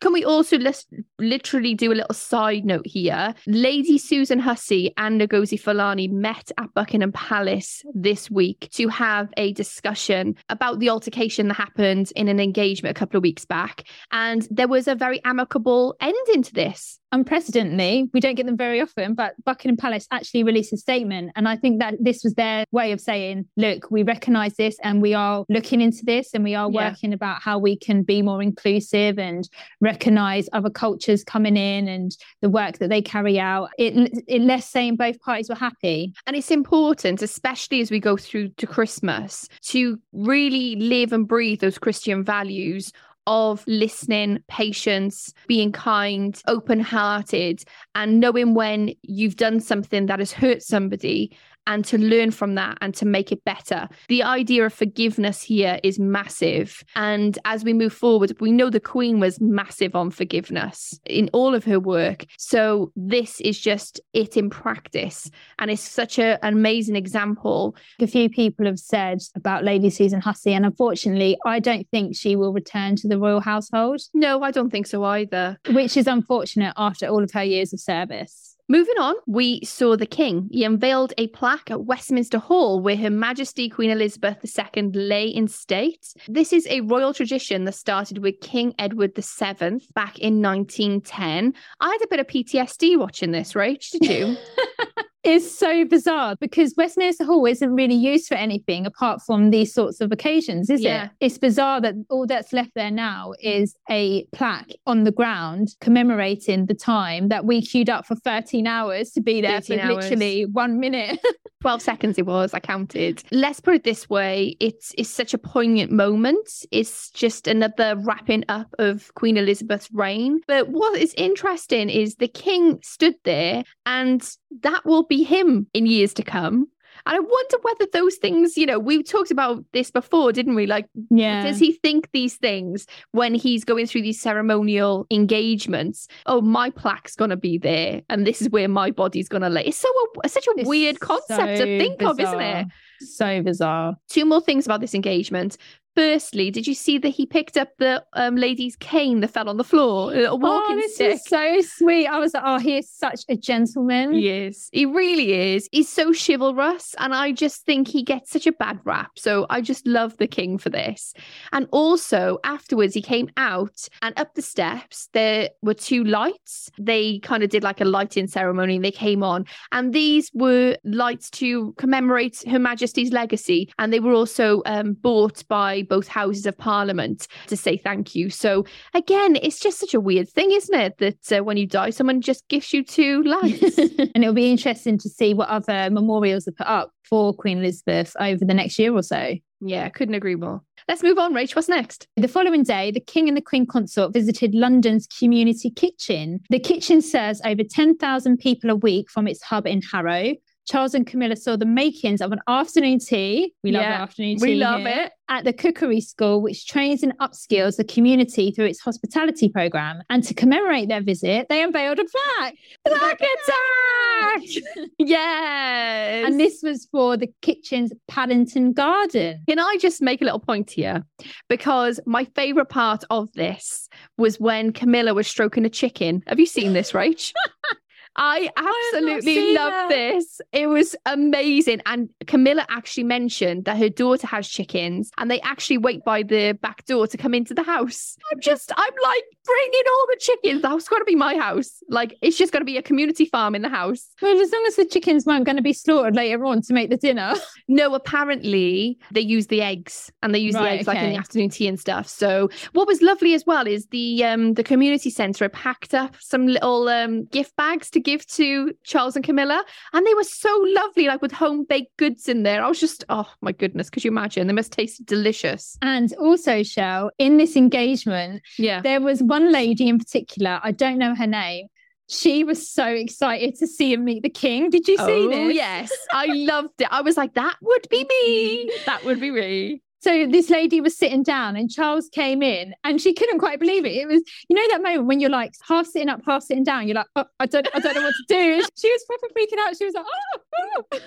Can 0.00 0.12
we 0.12 0.24
also 0.24 0.58
lis- 0.58 0.86
literally 1.20 1.74
do 1.74 1.92
a 1.92 1.94
little 1.94 2.12
side 2.14 2.64
note 2.64 2.84
here? 2.88 3.34
Lady 3.46 3.98
Susan 3.98 4.40
Hussey 4.40 4.92
and 4.96 5.20
Ngozi 5.20 5.60
Fulani 5.60 6.08
met 6.08 6.50
at 6.58 6.74
Buckingham 6.74 7.12
Palace 7.12 7.84
this 7.94 8.28
week 8.28 8.68
to 8.72 8.88
have 8.88 9.28
a 9.36 9.52
discussion 9.52 10.34
about 10.48 10.80
the 10.80 10.90
altercation 10.90 11.46
that 11.48 11.54
happened 11.54 12.10
in 12.16 12.26
an 12.26 12.40
engagement 12.40 12.96
a 12.96 12.98
couple 12.98 13.16
of 13.16 13.22
weeks 13.22 13.44
back. 13.44 13.84
And 14.10 14.44
there 14.50 14.66
was 14.66 14.88
a 14.88 14.96
very 14.96 15.20
amicable 15.24 15.94
ending 16.00 16.42
to 16.42 16.52
this. 16.52 16.98
Unprecedentedly, 17.12 18.10
we 18.12 18.20
don't 18.20 18.34
get 18.34 18.46
them 18.46 18.56
very 18.56 18.80
often, 18.80 19.14
but 19.14 19.34
Buckingham 19.44 19.76
Palace 19.76 20.06
actually 20.10 20.42
released 20.44 20.72
a 20.72 20.76
statement. 20.76 21.30
And 21.36 21.46
I 21.46 21.56
think 21.56 21.78
that 21.80 21.94
this 22.00 22.24
was 22.24 22.34
their 22.34 22.64
way 22.72 22.92
of 22.92 23.00
saying, 23.00 23.46
look, 23.56 23.90
we 23.90 24.02
recognize 24.02 24.54
this 24.56 24.76
and 24.82 25.00
we 25.02 25.14
are 25.14 25.44
looking 25.48 25.80
into 25.80 26.04
this 26.04 26.30
and 26.34 26.42
we 26.42 26.54
are 26.54 26.70
Yeah. 26.70 26.90
working 26.90 27.12
about 27.12 27.42
how 27.42 27.58
we 27.58 27.76
can 27.76 28.02
be 28.02 28.22
more 28.22 28.42
inclusive 28.42 29.18
and 29.18 29.48
recognize 29.80 30.48
other 30.52 30.70
cultures 30.70 31.22
coming 31.22 31.56
in 31.56 31.86
and 31.86 32.16
the 32.40 32.48
work 32.48 32.78
that 32.78 32.88
they 32.88 33.02
carry 33.02 33.38
out. 33.38 33.70
It, 33.78 34.24
it 34.26 34.40
less 34.40 34.68
saying 34.68 34.96
both 34.96 35.20
parties 35.20 35.48
were 35.48 35.54
happy. 35.54 36.12
And 36.26 36.34
it's 36.34 36.50
important, 36.50 37.22
especially 37.22 37.80
as 37.80 37.90
we 37.90 38.00
go 38.00 38.16
through 38.16 38.48
to 38.50 38.66
Christmas, 38.66 39.48
to 39.66 39.98
really 40.12 40.76
live 40.76 41.12
and 41.12 41.28
breathe 41.28 41.60
those 41.60 41.78
Christian 41.78 42.24
values 42.24 42.92
of 43.26 43.64
listening, 43.66 44.42
patience, 44.48 45.32
being 45.46 45.72
kind, 45.72 46.40
open 46.46 46.80
hearted, 46.80 47.64
and 47.94 48.20
knowing 48.20 48.54
when 48.54 48.94
you've 49.02 49.36
done 49.36 49.60
something 49.60 50.06
that 50.06 50.18
has 50.18 50.32
hurt 50.32 50.62
somebody 50.62 51.36
and 51.66 51.84
to 51.86 51.98
learn 51.98 52.30
from 52.30 52.54
that 52.56 52.78
and 52.80 52.94
to 52.96 53.06
make 53.06 53.30
it 53.32 53.44
better. 53.44 53.88
The 54.08 54.22
idea 54.22 54.66
of 54.66 54.72
forgiveness 54.72 55.42
here 55.42 55.78
is 55.82 55.98
massive. 55.98 56.82
And 56.96 57.38
as 57.44 57.64
we 57.64 57.72
move 57.72 57.92
forward, 57.92 58.34
we 58.40 58.52
know 58.52 58.70
the 58.70 58.80
Queen 58.80 59.20
was 59.20 59.40
massive 59.40 59.94
on 59.94 60.10
forgiveness 60.10 60.98
in 61.06 61.30
all 61.32 61.54
of 61.54 61.64
her 61.64 61.78
work. 61.80 62.26
So 62.38 62.92
this 62.96 63.40
is 63.40 63.60
just 63.60 64.00
it 64.12 64.36
in 64.36 64.50
practice. 64.50 65.30
And 65.58 65.70
it's 65.70 65.82
such 65.82 66.18
a, 66.18 66.44
an 66.44 66.52
amazing 66.54 66.96
example. 66.96 67.76
A 68.00 68.06
few 68.06 68.28
people 68.28 68.66
have 68.66 68.78
said 68.78 69.20
about 69.36 69.64
Lady 69.64 69.90
Susan 69.90 70.20
Hussey, 70.20 70.52
and 70.54 70.64
unfortunately, 70.66 71.36
I 71.46 71.60
don't 71.60 71.88
think 71.90 72.16
she 72.16 72.36
will 72.36 72.52
return 72.52 72.96
to 72.96 73.08
the 73.08 73.18
royal 73.18 73.40
household, 73.40 74.00
No, 74.14 74.42
I 74.42 74.50
don't 74.50 74.70
think 74.70 74.86
so 74.86 75.04
either. 75.04 75.58
which 75.70 75.96
is 75.96 76.06
unfortunate 76.06 76.72
after 76.76 77.06
all 77.06 77.22
of 77.22 77.30
her 77.32 77.44
years 77.44 77.72
of 77.72 77.80
service. 77.80 78.51
Moving 78.68 78.98
on, 78.98 79.16
we 79.26 79.64
saw 79.64 79.96
the 79.96 80.06
King. 80.06 80.48
He 80.52 80.64
unveiled 80.64 81.12
a 81.18 81.26
plaque 81.28 81.70
at 81.70 81.84
Westminster 81.84 82.38
Hall 82.38 82.80
where 82.80 82.96
Her 82.96 83.10
Majesty 83.10 83.68
Queen 83.68 83.90
Elizabeth 83.90 84.38
II 84.44 84.90
lay 84.92 85.26
in 85.26 85.48
state. 85.48 86.14
This 86.28 86.52
is 86.52 86.66
a 86.68 86.80
royal 86.82 87.12
tradition 87.12 87.64
that 87.64 87.74
started 87.74 88.18
with 88.18 88.40
King 88.40 88.72
Edward 88.78 89.14
VII 89.16 89.80
back 89.94 90.18
in 90.18 90.40
1910. 90.40 91.54
I 91.80 91.88
had 91.88 92.02
a 92.02 92.08
bit 92.08 92.20
of 92.20 92.26
PTSD 92.28 92.98
watching 92.98 93.32
this, 93.32 93.54
Rach, 93.54 93.90
did 93.90 94.06
you? 94.08 94.36
It's 95.24 95.56
so 95.56 95.84
bizarre 95.84 96.34
because 96.40 96.74
Westminster 96.76 97.24
Hall 97.24 97.46
isn't 97.46 97.72
really 97.72 97.94
used 97.94 98.26
for 98.26 98.34
anything 98.34 98.86
apart 98.86 99.22
from 99.22 99.50
these 99.50 99.72
sorts 99.72 100.00
of 100.00 100.10
occasions, 100.10 100.68
is 100.68 100.80
Yeah. 100.80 101.04
it? 101.04 101.10
It's 101.20 101.38
bizarre 101.38 101.80
that 101.80 101.94
all 102.10 102.26
that's 102.26 102.52
left 102.52 102.72
there 102.74 102.90
now 102.90 103.32
is 103.40 103.76
a 103.88 104.24
plaque 104.32 104.72
on 104.86 105.04
the 105.04 105.12
ground 105.12 105.76
commemorating 105.80 106.66
the 106.66 106.74
time 106.74 107.28
that 107.28 107.44
we 107.44 107.62
queued 107.62 107.88
up 107.88 108.04
for 108.04 108.16
13 108.16 108.66
hours 108.66 109.12
to 109.12 109.20
be 109.20 109.40
there 109.40 109.60
for 109.60 109.78
hours. 109.78 109.96
literally 110.04 110.46
one 110.46 110.80
minute. 110.80 111.20
12 111.62 111.80
seconds 111.80 112.18
it 112.18 112.26
was, 112.26 112.52
I 112.52 112.58
counted. 112.58 113.22
Let's 113.30 113.60
put 113.60 113.74
it 113.76 113.84
this 113.84 114.10
way 114.10 114.56
it's, 114.58 114.92
it's 114.98 115.08
such 115.08 115.32
a 115.32 115.38
poignant 115.38 115.92
moment. 115.92 116.64
It's 116.72 117.10
just 117.10 117.46
another 117.46 117.94
wrapping 117.96 118.42
up 118.48 118.74
of 118.80 119.14
Queen 119.14 119.36
Elizabeth's 119.36 119.88
reign. 119.92 120.40
But 120.48 120.70
what 120.70 121.00
is 121.00 121.14
interesting 121.16 121.88
is 121.88 122.16
the 122.16 122.26
king 122.26 122.80
stood 122.82 123.14
there, 123.22 123.62
and 123.86 124.28
that 124.62 124.84
will 124.84 125.04
be 125.12 125.22
him 125.22 125.66
in 125.74 125.84
years 125.84 126.14
to 126.14 126.22
come. 126.22 126.66
And 127.04 127.16
I 127.16 127.18
wonder 127.18 127.56
whether 127.62 127.86
those 127.92 128.14
things, 128.16 128.56
you 128.56 128.64
know, 128.64 128.78
we 128.78 129.02
talked 129.02 129.30
about 129.30 129.64
this 129.72 129.90
before, 129.90 130.32
didn't 130.32 130.54
we? 130.54 130.66
Like, 130.66 130.86
yeah. 131.10 131.42
does 131.42 131.58
he 131.58 131.72
think 131.72 132.08
these 132.12 132.36
things 132.36 132.86
when 133.10 133.34
he's 133.34 133.64
going 133.64 133.86
through 133.86 134.02
these 134.02 134.20
ceremonial 134.20 135.06
engagements? 135.10 136.06
Oh, 136.26 136.40
my 136.40 136.70
plaque's 136.70 137.16
going 137.16 137.30
to 137.30 137.36
be 137.36 137.58
there, 137.58 138.02
and 138.08 138.26
this 138.26 138.40
is 138.40 138.48
where 138.50 138.68
my 138.68 138.90
body's 138.90 139.28
going 139.28 139.42
to 139.42 139.48
lay. 139.48 139.66
It's 139.66 139.78
so 139.78 139.88
it's 140.24 140.32
such 140.32 140.46
a 140.46 140.52
It's 140.56 140.68
weird 140.68 141.00
concept 141.00 141.58
so 141.58 141.64
to 141.64 141.78
think 141.78 142.02
of, 142.02 142.20
isn't 142.20 142.40
it? 142.40 142.68
So 143.00 143.42
bizarre. 143.42 143.96
Two 144.08 144.24
more 144.24 144.40
things 144.40 144.64
about 144.64 144.80
this 144.80 144.94
engagement. 144.94 145.56
Firstly, 145.94 146.50
did 146.50 146.66
you 146.66 146.74
see 146.74 146.96
that 146.98 147.10
he 147.10 147.26
picked 147.26 147.58
up 147.58 147.68
the 147.78 148.02
um, 148.14 148.36
lady's 148.36 148.76
cane 148.76 149.20
that 149.20 149.28
fell 149.28 149.48
on 149.48 149.58
the 149.58 149.64
floor, 149.64 150.12
a 150.12 150.16
little 150.16 150.38
walking 150.38 150.76
oh, 150.76 150.80
this 150.80 150.94
stick? 150.94 151.14
is 151.14 151.24
so 151.24 151.60
sweet. 151.60 152.06
I 152.06 152.18
was 152.18 152.32
like, 152.32 152.42
oh, 152.46 152.58
he 152.58 152.78
is 152.78 152.90
such 152.90 153.24
a 153.28 153.36
gentleman. 153.36 154.14
He 154.14 154.30
is. 154.30 154.70
He 154.72 154.86
really 154.86 155.54
is. 155.54 155.68
He's 155.70 155.90
so 155.90 156.12
chivalrous. 156.14 156.94
And 156.98 157.14
I 157.14 157.32
just 157.32 157.66
think 157.66 157.88
he 157.88 158.02
gets 158.02 158.30
such 158.30 158.46
a 158.46 158.52
bad 158.52 158.80
rap. 158.84 159.10
So 159.16 159.46
I 159.50 159.60
just 159.60 159.86
love 159.86 160.16
the 160.16 160.26
king 160.26 160.56
for 160.56 160.70
this. 160.70 161.12
And 161.52 161.68
also, 161.72 162.38
afterwards, 162.42 162.94
he 162.94 163.02
came 163.02 163.28
out 163.36 163.86
and 164.00 164.18
up 164.18 164.34
the 164.34 164.42
steps, 164.42 165.10
there 165.12 165.50
were 165.60 165.74
two 165.74 166.04
lights. 166.04 166.70
They 166.78 167.18
kind 167.18 167.42
of 167.42 167.50
did 167.50 167.62
like 167.62 167.82
a 167.82 167.84
lighting 167.84 168.28
ceremony. 168.28 168.78
They 168.78 168.92
came 168.92 169.22
on. 169.22 169.44
And 169.72 169.92
these 169.92 170.30
were 170.32 170.78
lights 170.84 171.28
to 171.32 171.74
commemorate 171.76 172.42
Her 172.48 172.58
Majesty's 172.58 173.12
legacy. 173.12 173.70
And 173.78 173.92
they 173.92 174.00
were 174.00 174.14
also 174.14 174.62
um, 174.64 174.94
bought 174.94 175.46
by 175.48 175.81
both 175.82 176.08
houses 176.08 176.46
of 176.46 176.56
parliament 176.56 177.28
to 177.48 177.56
say 177.56 177.76
thank 177.76 178.14
you. 178.14 178.30
So 178.30 178.64
again, 178.94 179.36
it's 179.36 179.60
just 179.60 179.78
such 179.78 179.94
a 179.94 180.00
weird 180.00 180.28
thing, 180.28 180.52
isn't 180.52 180.74
it? 180.74 180.98
That 180.98 181.32
uh, 181.38 181.44
when 181.44 181.56
you 181.56 181.66
die, 181.66 181.90
someone 181.90 182.20
just 182.20 182.46
gives 182.48 182.72
you 182.72 182.84
two 182.84 183.22
lights. 183.22 183.78
and 183.78 184.10
it'll 184.16 184.34
be 184.34 184.50
interesting 184.50 184.98
to 184.98 185.08
see 185.08 185.34
what 185.34 185.48
other 185.48 185.90
memorials 185.90 186.48
are 186.48 186.52
put 186.52 186.66
up 186.66 186.90
for 187.04 187.34
Queen 187.34 187.58
Elizabeth 187.58 188.14
over 188.20 188.44
the 188.44 188.54
next 188.54 188.78
year 188.78 188.94
or 188.94 189.02
so. 189.02 189.34
Yeah, 189.64 189.88
couldn't 189.90 190.14
agree 190.14 190.34
more. 190.34 190.60
Let's 190.88 191.04
move 191.04 191.18
on, 191.18 191.32
Rach. 191.32 191.54
What's 191.54 191.68
next? 191.68 192.08
The 192.16 192.26
following 192.26 192.64
day, 192.64 192.90
the 192.90 193.00
King 193.00 193.28
and 193.28 193.36
the 193.36 193.42
Queen 193.42 193.66
Consort 193.66 194.12
visited 194.12 194.54
London's 194.54 195.06
community 195.06 195.70
kitchen. 195.70 196.40
The 196.50 196.58
kitchen 196.58 197.00
serves 197.00 197.40
over 197.44 197.62
10,000 197.62 198.38
people 198.38 198.70
a 198.70 198.74
week 198.74 199.08
from 199.08 199.28
its 199.28 199.42
hub 199.42 199.66
in 199.66 199.80
Harrow. 199.82 200.34
Charles 200.66 200.94
and 200.94 201.06
Camilla 201.06 201.36
saw 201.36 201.56
the 201.56 201.66
makings 201.66 202.20
of 202.20 202.32
an 202.32 202.40
afternoon 202.46 202.98
tea. 202.98 203.52
We 203.64 203.72
love 203.72 203.82
Yeah, 203.82 204.02
afternoon 204.02 204.38
tea. 204.38 204.42
We 204.42 204.54
love 204.54 204.80
here, 204.80 205.04
it. 205.06 205.12
At 205.28 205.44
the 205.44 205.52
cookery 205.52 206.00
school, 206.00 206.40
which 206.40 206.66
trains 206.66 207.02
and 207.02 207.16
upskills 207.18 207.76
the 207.76 207.84
community 207.84 208.52
through 208.52 208.66
its 208.66 208.80
hospitality 208.80 209.48
program. 209.48 210.02
And 210.10 210.22
to 210.24 210.34
commemorate 210.34 210.88
their 210.88 211.02
visit, 211.02 211.46
they 211.48 211.62
unveiled 211.62 211.98
a 211.98 212.04
plaque. 212.04 212.54
Black 212.84 213.20
attack! 213.20 214.88
yes. 214.98 216.26
And 216.26 216.38
this 216.38 216.60
was 216.62 216.86
for 216.92 217.16
the 217.16 217.32
kitchen's 217.40 217.92
Paddington 218.08 218.72
Garden. 218.72 219.42
Can 219.48 219.58
I 219.58 219.76
just 219.80 220.00
make 220.02 220.20
a 220.20 220.24
little 220.24 220.40
point 220.40 220.70
here? 220.70 221.04
Because 221.48 221.98
my 222.06 222.24
favorite 222.36 222.68
part 222.68 223.04
of 223.10 223.32
this 223.32 223.88
was 224.16 224.38
when 224.38 224.72
Camilla 224.72 225.14
was 225.14 225.26
stroking 225.26 225.64
a 225.64 225.70
chicken. 225.70 226.22
Have 226.26 226.38
you 226.38 226.46
seen 226.46 226.72
this, 226.72 226.92
Rach? 226.92 227.32
I 228.16 228.50
absolutely 228.56 229.54
love 229.54 229.88
this. 229.88 230.40
It 230.52 230.66
was 230.66 230.94
amazing. 231.06 231.80
And 231.86 232.10
Camilla 232.26 232.66
actually 232.68 233.04
mentioned 233.04 233.64
that 233.64 233.78
her 233.78 233.88
daughter 233.88 234.26
has 234.26 234.48
chickens 234.48 235.10
and 235.18 235.30
they 235.30 235.40
actually 235.40 235.78
wait 235.78 236.04
by 236.04 236.22
the 236.22 236.52
back 236.60 236.84
door 236.84 237.06
to 237.06 237.16
come 237.16 237.34
into 237.34 237.54
the 237.54 237.62
house. 237.62 238.16
I'm 238.30 238.40
just, 238.40 238.70
I'm 238.76 238.92
like, 239.02 239.24
bring 239.44 239.70
in 239.72 239.84
all 239.88 240.06
the 240.10 240.18
chickens. 240.20 240.62
The 240.62 240.68
house 240.68 240.88
got 240.88 240.98
to 240.98 241.04
be 241.04 241.14
my 241.16 241.36
house. 241.36 241.82
Like, 241.88 242.16
it's 242.22 242.36
just 242.36 242.52
got 242.52 242.58
to 242.58 242.64
be 242.64 242.76
a 242.76 242.82
community 242.82 243.24
farm 243.24 243.54
in 243.54 243.62
the 243.62 243.68
house. 243.68 244.08
Well, 244.20 244.40
as 244.40 244.52
long 244.52 244.64
as 244.66 244.76
the 244.76 244.84
chickens 244.84 245.24
weren't 245.26 245.46
going 245.46 245.56
to 245.56 245.62
be 245.62 245.72
slaughtered 245.72 246.14
later 246.14 246.44
on 246.44 246.62
to 246.62 246.72
make 246.74 246.90
the 246.90 246.96
dinner. 246.96 247.34
No, 247.68 247.94
apparently 247.94 248.98
they 249.12 249.20
use 249.20 249.46
the 249.46 249.62
eggs 249.62 250.10
and 250.22 250.34
they 250.34 250.38
use 250.38 250.54
the 250.54 250.60
Right, 250.60 250.80
eggs 250.80 250.86
like 250.86 250.98
in 250.98 251.10
the 251.10 251.16
afternoon 251.16 251.48
tea 251.48 251.68
and 251.68 251.78
stuff. 251.80 252.06
So 252.06 252.50
what 252.72 252.86
was 252.86 253.00
lovely 253.00 253.32
as 253.34 253.46
well 253.46 253.66
is 253.66 253.86
the 253.86 254.24
um 254.24 254.54
the 254.54 254.64
community 254.64 255.08
centre 255.08 255.48
packed 255.48 255.94
up 255.94 256.16
some 256.20 256.46
little 256.46 256.88
um 256.88 257.24
gift 257.26 257.56
bags 257.56 257.88
to 257.90 258.00
give 258.02 258.26
to 258.28 258.72
Charles 258.84 259.16
and 259.16 259.24
Camilla. 259.24 259.64
And 259.92 260.06
they 260.06 260.14
were 260.14 260.24
so 260.24 260.50
lovely, 260.74 261.06
like 261.06 261.22
with 261.22 261.32
home 261.32 261.64
baked 261.64 261.96
goods 261.96 262.28
in 262.28 262.42
there. 262.42 262.62
I 262.62 262.68
was 262.68 262.80
just, 262.80 263.04
oh 263.08 263.28
my 263.40 263.52
goodness, 263.52 263.90
could 263.90 264.04
you 264.04 264.10
imagine? 264.10 264.46
They 264.46 264.52
must 264.52 264.72
taste 264.72 265.04
delicious. 265.06 265.78
And 265.82 266.12
also, 266.14 266.62
Shell, 266.62 267.10
in 267.18 267.36
this 267.36 267.56
engagement, 267.56 268.42
Yeah. 268.58 268.80
there 268.82 269.00
was 269.00 269.22
one 269.22 269.50
lady 269.52 269.88
in 269.88 269.98
particular, 269.98 270.60
I 270.62 270.72
don't 270.72 270.98
know 270.98 271.14
her 271.14 271.26
name. 271.26 271.66
She 272.08 272.44
was 272.44 272.68
so 272.68 272.84
excited 272.86 273.54
to 273.60 273.66
see 273.66 273.94
and 273.94 274.04
meet 274.04 274.22
the 274.22 274.28
king. 274.28 274.68
Did 274.68 274.86
you 274.86 274.96
see 274.98 275.02
Oh 275.26 275.30
this? 275.30 275.54
yes. 275.54 275.90
I 276.12 276.26
loved 276.26 276.80
it. 276.80 276.88
I 276.90 277.00
was 277.00 277.16
like, 277.16 277.34
that 277.34 277.56
would 277.62 277.86
be 277.88 278.04
me. 278.04 278.70
That 278.86 279.04
would 279.04 279.20
be 279.20 279.30
me. 279.30 279.82
So 280.02 280.26
this 280.26 280.50
lady 280.50 280.80
was 280.80 280.96
sitting 280.96 281.22
down 281.22 281.54
and 281.54 281.70
Charles 281.70 282.08
came 282.08 282.42
in 282.42 282.74
and 282.82 283.00
she 283.00 283.14
couldn't 283.14 283.38
quite 283.38 283.60
believe 283.60 283.86
it. 283.86 283.92
It 283.92 284.08
was, 284.08 284.20
you 284.48 284.56
know, 284.56 284.62
that 284.70 284.82
moment 284.82 285.06
when 285.06 285.20
you're 285.20 285.30
like 285.30 285.52
half 285.68 285.86
sitting 285.86 286.08
up, 286.08 286.22
half 286.26 286.42
sitting 286.42 286.64
down. 286.64 286.88
You're 286.88 286.96
like, 286.96 287.06
oh, 287.14 287.24
I 287.38 287.46
don't, 287.46 287.68
I 287.72 287.78
don't 287.78 287.94
know 287.94 288.02
what 288.02 288.14
to 288.14 288.24
do. 288.28 288.66
She 288.76 288.90
was 288.90 289.04
proper 289.04 289.28
freaking 289.32 289.58
out. 289.60 289.76
She 289.76 289.84
was 289.84 289.94
like, 289.94 290.04
oh, 290.04 290.86
oh. 290.92 290.98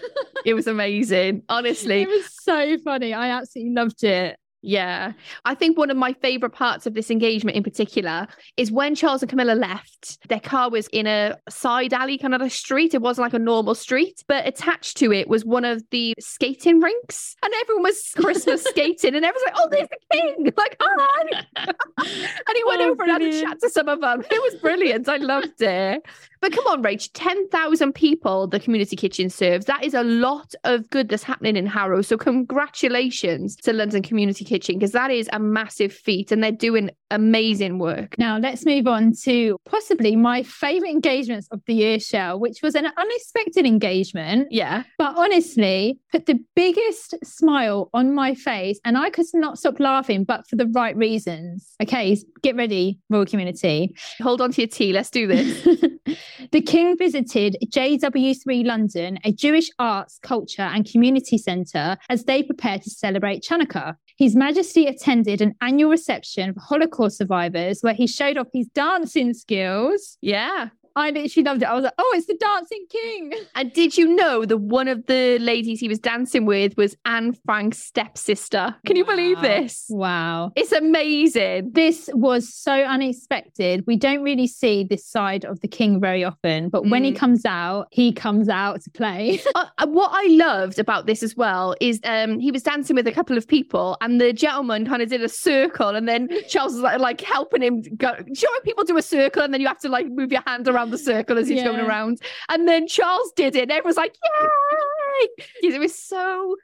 It 0.45 0.53
was 0.53 0.67
amazing. 0.67 1.43
Honestly. 1.49 2.03
it 2.03 2.07
was 2.07 2.25
so 2.41 2.77
funny. 2.85 3.13
I 3.13 3.31
absolutely 3.31 3.73
loved 3.73 4.01
it. 4.05 4.39
Yeah. 4.65 5.13
I 5.45 5.53
think 5.53 5.77
one 5.77 5.91
of 5.91 5.97
my 5.97 6.13
favourite 6.13 6.53
parts 6.53 6.87
of 6.87 6.95
this 6.95 7.11
engagement 7.11 7.55
in 7.55 7.61
particular 7.61 8.27
is 8.57 8.71
when 8.71 8.95
Charles 8.95 9.21
and 9.21 9.29
Camilla 9.29 9.53
left, 9.53 10.27
their 10.27 10.39
car 10.39 10.71
was 10.71 10.87
in 10.87 11.05
a 11.05 11.37
side 11.49 11.93
alley 11.93 12.17
kind 12.17 12.33
of 12.33 12.41
a 12.41 12.49
street. 12.49 12.95
It 12.95 13.01
wasn't 13.01 13.25
like 13.25 13.35
a 13.35 13.39
normal 13.39 13.75
street, 13.75 14.23
but 14.27 14.47
attached 14.47 14.97
to 14.97 15.13
it 15.13 15.27
was 15.27 15.45
one 15.45 15.65
of 15.65 15.83
the 15.91 16.15
skating 16.19 16.79
rinks. 16.79 17.35
And 17.43 17.53
everyone 17.61 17.83
was 17.83 18.11
Christmas 18.17 18.63
skating 18.63 19.13
and 19.13 19.23
everyone's 19.23 19.45
like, 19.45 19.55
oh, 19.55 19.67
there's 19.69 19.87
the 19.89 19.97
king. 20.11 20.51
Like, 20.57 20.77
oh, 20.79 20.95
hi. 20.97 21.45
and 21.65 22.55
he 22.55 22.63
went 22.65 22.81
Oh, 22.81 22.89
over 22.91 23.03
and 23.03 23.11
had 23.11 23.21
a 23.21 23.41
chat 23.41 23.59
to 23.59 23.69
some 23.69 23.87
of 23.87 24.01
them. 24.01 24.21
It 24.21 24.41
was 24.41 24.55
brilliant. 24.61 25.07
I 25.07 25.17
loved 25.17 25.61
it. 25.61 26.01
But 26.45 26.53
come 26.53 26.67
on, 26.67 26.83
Rach, 26.83 27.09
10,000 27.15 27.93
people 27.93 28.45
the 28.45 28.59
community 28.59 28.95
kitchen 28.95 29.31
serves. 29.31 29.65
That 29.65 29.83
is 29.83 29.95
a 29.95 30.03
lot 30.03 30.53
of 30.63 30.87
good 30.91 31.09
that's 31.09 31.23
happening 31.23 31.55
in 31.55 31.65
Harrow. 31.65 32.03
So 32.03 32.17
congratulations 32.17 33.55
to 33.63 33.73
London 33.73 34.03
Community 34.03 34.45
Kitchen 34.45 34.77
because 34.77 34.91
that 34.91 35.09
is 35.09 35.27
a 35.33 35.39
massive 35.39 35.91
feat 35.91 36.31
and 36.31 36.43
they're 36.43 36.51
doing 36.51 36.91
amazing 37.09 37.79
work. 37.79 38.15
Now 38.19 38.37
let's 38.37 38.63
move 38.63 38.85
on 38.85 39.13
to 39.23 39.57
possibly 39.65 40.15
my 40.15 40.43
favourite 40.43 40.91
engagements 40.91 41.47
of 41.49 41.61
the 41.65 41.73
year, 41.73 41.99
Shell, 41.99 42.39
which 42.39 42.61
was 42.61 42.75
an 42.75 42.85
unexpected 42.95 43.65
engagement. 43.65 44.49
Yeah. 44.51 44.83
But 44.99 45.17
honestly, 45.17 45.99
put 46.11 46.27
the 46.27 46.39
biggest 46.55 47.15
smile 47.23 47.89
on 47.91 48.13
my 48.13 48.35
face, 48.35 48.79
and 48.85 48.99
I 48.99 49.09
could 49.09 49.25
not 49.33 49.57
stop 49.57 49.79
laughing, 49.79 50.23
but 50.23 50.47
for 50.47 50.57
the 50.57 50.67
right 50.67 50.95
reasons. 50.95 51.73
Okay, 51.81 52.17
get 52.43 52.55
ready, 52.55 52.99
royal 53.09 53.25
community. 53.25 53.95
Hold 54.21 54.41
on 54.41 54.51
to 54.51 54.61
your 54.61 54.67
tea. 54.67 54.93
Let's 54.93 55.09
do 55.09 55.25
this. 55.25 55.67
the 56.51 56.61
King 56.61 56.97
visited 56.97 57.57
JW3 57.67 58.65
London, 58.65 59.19
a 59.23 59.31
Jewish 59.31 59.69
arts, 59.79 60.19
culture, 60.21 60.61
and 60.61 60.89
community 60.89 61.37
centre, 61.37 61.97
as 62.09 62.25
they 62.25 62.43
prepare 62.43 62.79
to 62.79 62.89
celebrate 62.89 63.43
Chanukah. 63.43 63.95
His 64.17 64.35
Majesty 64.35 64.87
attended 64.87 65.41
an 65.41 65.55
annual 65.61 65.89
reception 65.89 66.53
for 66.53 66.61
Holocaust 66.61 67.17
survivors 67.17 67.81
where 67.81 67.93
he 67.93 68.07
showed 68.07 68.37
off 68.37 68.47
his 68.53 68.67
dancing 68.67 69.33
skills. 69.33 70.17
yeah. 70.21 70.69
I 70.97 71.09
literally 71.11 71.43
loved 71.43 71.61
it. 71.61 71.65
I 71.65 71.73
was 71.73 71.83
like, 71.83 71.93
oh, 71.97 72.13
it's 72.15 72.27
the 72.27 72.35
dancing 72.35 72.85
king. 72.89 73.33
And 73.55 73.73
did 73.73 73.97
you 73.97 74.15
know 74.15 74.45
that 74.45 74.57
one 74.57 74.87
of 74.87 75.05
the 75.07 75.37
ladies 75.39 75.79
he 75.81 75.87
was 75.89 75.99
dancing 75.99 76.45
with 76.45 76.77
was 76.77 76.95
Anne 77.05 77.33
Frank's 77.45 77.79
stepsister? 77.79 78.75
Can 78.85 78.95
you 78.95 79.03
believe 79.05 79.41
this? 79.41 79.85
Wow. 79.89 80.51
It's 80.55 80.71
amazing. 80.71 81.71
This 81.73 82.09
was 82.13 82.53
so 82.53 82.71
unexpected. 82.73 83.83
We 83.87 83.97
don't 83.97 84.21
really 84.23 84.47
see 84.47 84.83
this 84.83 85.05
side 85.05 85.45
of 85.45 85.59
the 85.61 85.67
king 85.67 85.99
very 85.99 86.23
often, 86.23 86.69
but 86.69 86.87
when 86.89 87.03
he 87.03 87.11
Mm. 87.11 87.17
comes 87.17 87.45
out, 87.45 87.87
he 87.91 88.11
comes 88.11 88.49
out 88.49 88.81
to 88.81 88.89
play. 88.89 89.39
Uh, 89.55 89.65
uh, 89.77 89.87
what 89.87 90.11
I 90.13 90.27
loved 90.31 90.79
about 90.79 91.05
this 91.05 91.23
as 91.23 91.35
well 91.37 91.75
is 91.79 91.99
um 92.03 92.39
he 92.39 92.51
was 92.51 92.61
dancing 92.61 92.93
with 92.95 93.07
a 93.07 93.11
couple 93.11 93.37
of 93.37 93.47
people 93.47 93.95
and 94.01 94.19
the 94.19 94.33
gentleman 94.33 94.85
kind 94.85 95.01
of 95.01 95.07
did 95.09 95.23
a 95.23 95.29
circle 95.29 95.89
and 95.89 96.09
then 96.09 96.27
Charles 96.49 96.73
was 96.73 96.81
like, 96.81 96.99
like 96.99 97.21
helping 97.21 97.61
him 97.61 97.81
go. 97.95 98.11
Do 98.17 98.23
you 98.27 98.47
know 98.47 98.51
when 98.53 98.61
people 98.63 98.83
do 98.83 98.97
a 98.97 99.01
circle 99.01 99.43
and 99.43 99.53
then 99.53 99.61
you 99.61 99.67
have 99.67 99.79
to 99.79 99.87
like 99.89 100.07
move 100.09 100.31
your 100.31 100.41
hand 100.45 100.67
around 100.67 100.84
the 100.91 100.97
circle 100.97 101.37
as 101.37 101.47
he's 101.47 101.63
going 101.63 101.79
around? 101.79 102.21
And 102.49 102.67
then 102.67 102.87
Charles 102.87 103.31
did 103.35 103.55
it 103.55 103.63
and 103.63 103.71
everyone 103.71 103.89
was 103.89 103.97
like, 103.97 104.15
yay! 104.23 105.45
It 105.63 105.79
was 105.79 105.97
so 105.97 106.55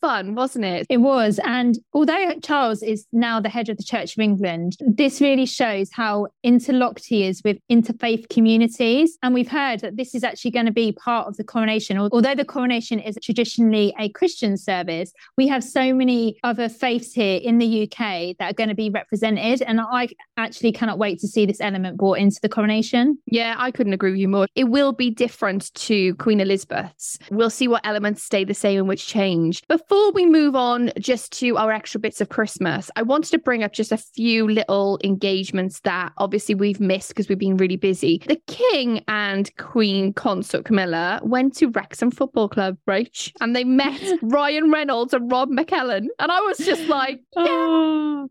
fun, 0.00 0.34
wasn't 0.34 0.64
it? 0.64 0.86
It 0.88 0.98
was. 0.98 1.40
And 1.44 1.78
although 1.92 2.34
Charles 2.42 2.82
is 2.82 3.06
now 3.12 3.40
the 3.40 3.48
head 3.48 3.68
of 3.68 3.76
the 3.76 3.84
Church 3.84 4.16
of 4.16 4.20
England, 4.20 4.76
this 4.80 5.20
really 5.20 5.46
shows 5.46 5.90
how 5.92 6.28
interlocked 6.42 7.04
he 7.04 7.24
is 7.24 7.42
with 7.44 7.58
interfaith 7.70 8.28
communities. 8.28 9.18
And 9.22 9.34
we've 9.34 9.48
heard 9.48 9.80
that 9.80 9.96
this 9.96 10.14
is 10.14 10.24
actually 10.24 10.52
going 10.52 10.66
to 10.66 10.72
be 10.72 10.92
part 10.92 11.26
of 11.26 11.36
the 11.36 11.44
coronation. 11.44 11.98
Although 11.98 12.34
the 12.34 12.44
coronation 12.44 12.98
is 12.98 13.18
traditionally 13.22 13.94
a 13.98 14.08
Christian 14.10 14.56
service, 14.56 15.12
we 15.36 15.48
have 15.48 15.64
so 15.64 15.92
many 15.94 16.38
other 16.42 16.68
faiths 16.68 17.12
here 17.12 17.40
in 17.42 17.58
the 17.58 17.82
UK 17.84 18.36
that 18.38 18.50
are 18.50 18.54
going 18.54 18.68
to 18.68 18.74
be 18.74 18.90
represented. 18.90 19.62
And 19.62 19.80
I 19.80 20.08
actually 20.36 20.72
cannot 20.72 20.98
wait 20.98 21.18
to 21.20 21.28
see 21.28 21.46
this 21.46 21.60
element 21.60 21.96
brought 21.96 22.18
into 22.18 22.38
the 22.40 22.48
coronation. 22.48 23.18
Yeah, 23.26 23.54
I 23.58 23.70
couldn't 23.70 23.92
agree 23.92 24.10
with 24.10 24.20
you 24.20 24.28
more. 24.28 24.46
It 24.54 24.64
will 24.64 24.92
be 24.92 25.10
different 25.10 25.72
to 25.74 26.14
Queen 26.16 26.40
Elizabeth's. 26.40 27.18
We'll 27.30 27.50
see 27.50 27.68
what 27.68 27.86
elements 27.86 28.22
stay 28.22 28.44
the 28.44 28.54
same 28.54 28.78
and 28.78 28.88
which 28.88 29.06
change. 29.06 29.62
Before 29.88 30.12
we 30.12 30.26
move 30.26 30.54
on 30.54 30.90
just 30.98 31.32
to 31.38 31.56
our 31.56 31.72
extra 31.72 31.98
bits 31.98 32.20
of 32.20 32.28
Christmas, 32.28 32.90
I 32.96 33.00
wanted 33.02 33.30
to 33.30 33.38
bring 33.38 33.62
up 33.64 33.72
just 33.72 33.90
a 33.90 33.96
few 33.96 34.46
little 34.46 34.98
engagements 35.02 35.80
that 35.80 36.12
obviously 36.18 36.54
we've 36.54 36.78
missed 36.78 37.08
because 37.08 37.30
we've 37.30 37.38
been 37.38 37.56
really 37.56 37.76
busy. 37.76 38.22
The 38.26 38.40
King 38.46 39.02
and 39.08 39.50
Queen 39.56 40.12
Consort 40.12 40.66
Camilla 40.66 41.20
went 41.22 41.56
to 41.56 41.68
Wrexham 41.68 42.10
Football 42.10 42.50
Club, 42.50 42.76
Rach, 42.86 43.32
and 43.40 43.56
they 43.56 43.64
met 43.64 43.98
Ryan 44.22 44.70
Reynolds 44.70 45.14
and 45.14 45.32
Rob 45.32 45.48
McElhenney. 45.48 46.08
And 46.18 46.30
I 46.30 46.40
was 46.42 46.58
just 46.58 46.86
like, 46.88 47.22
Oh. 47.36 48.28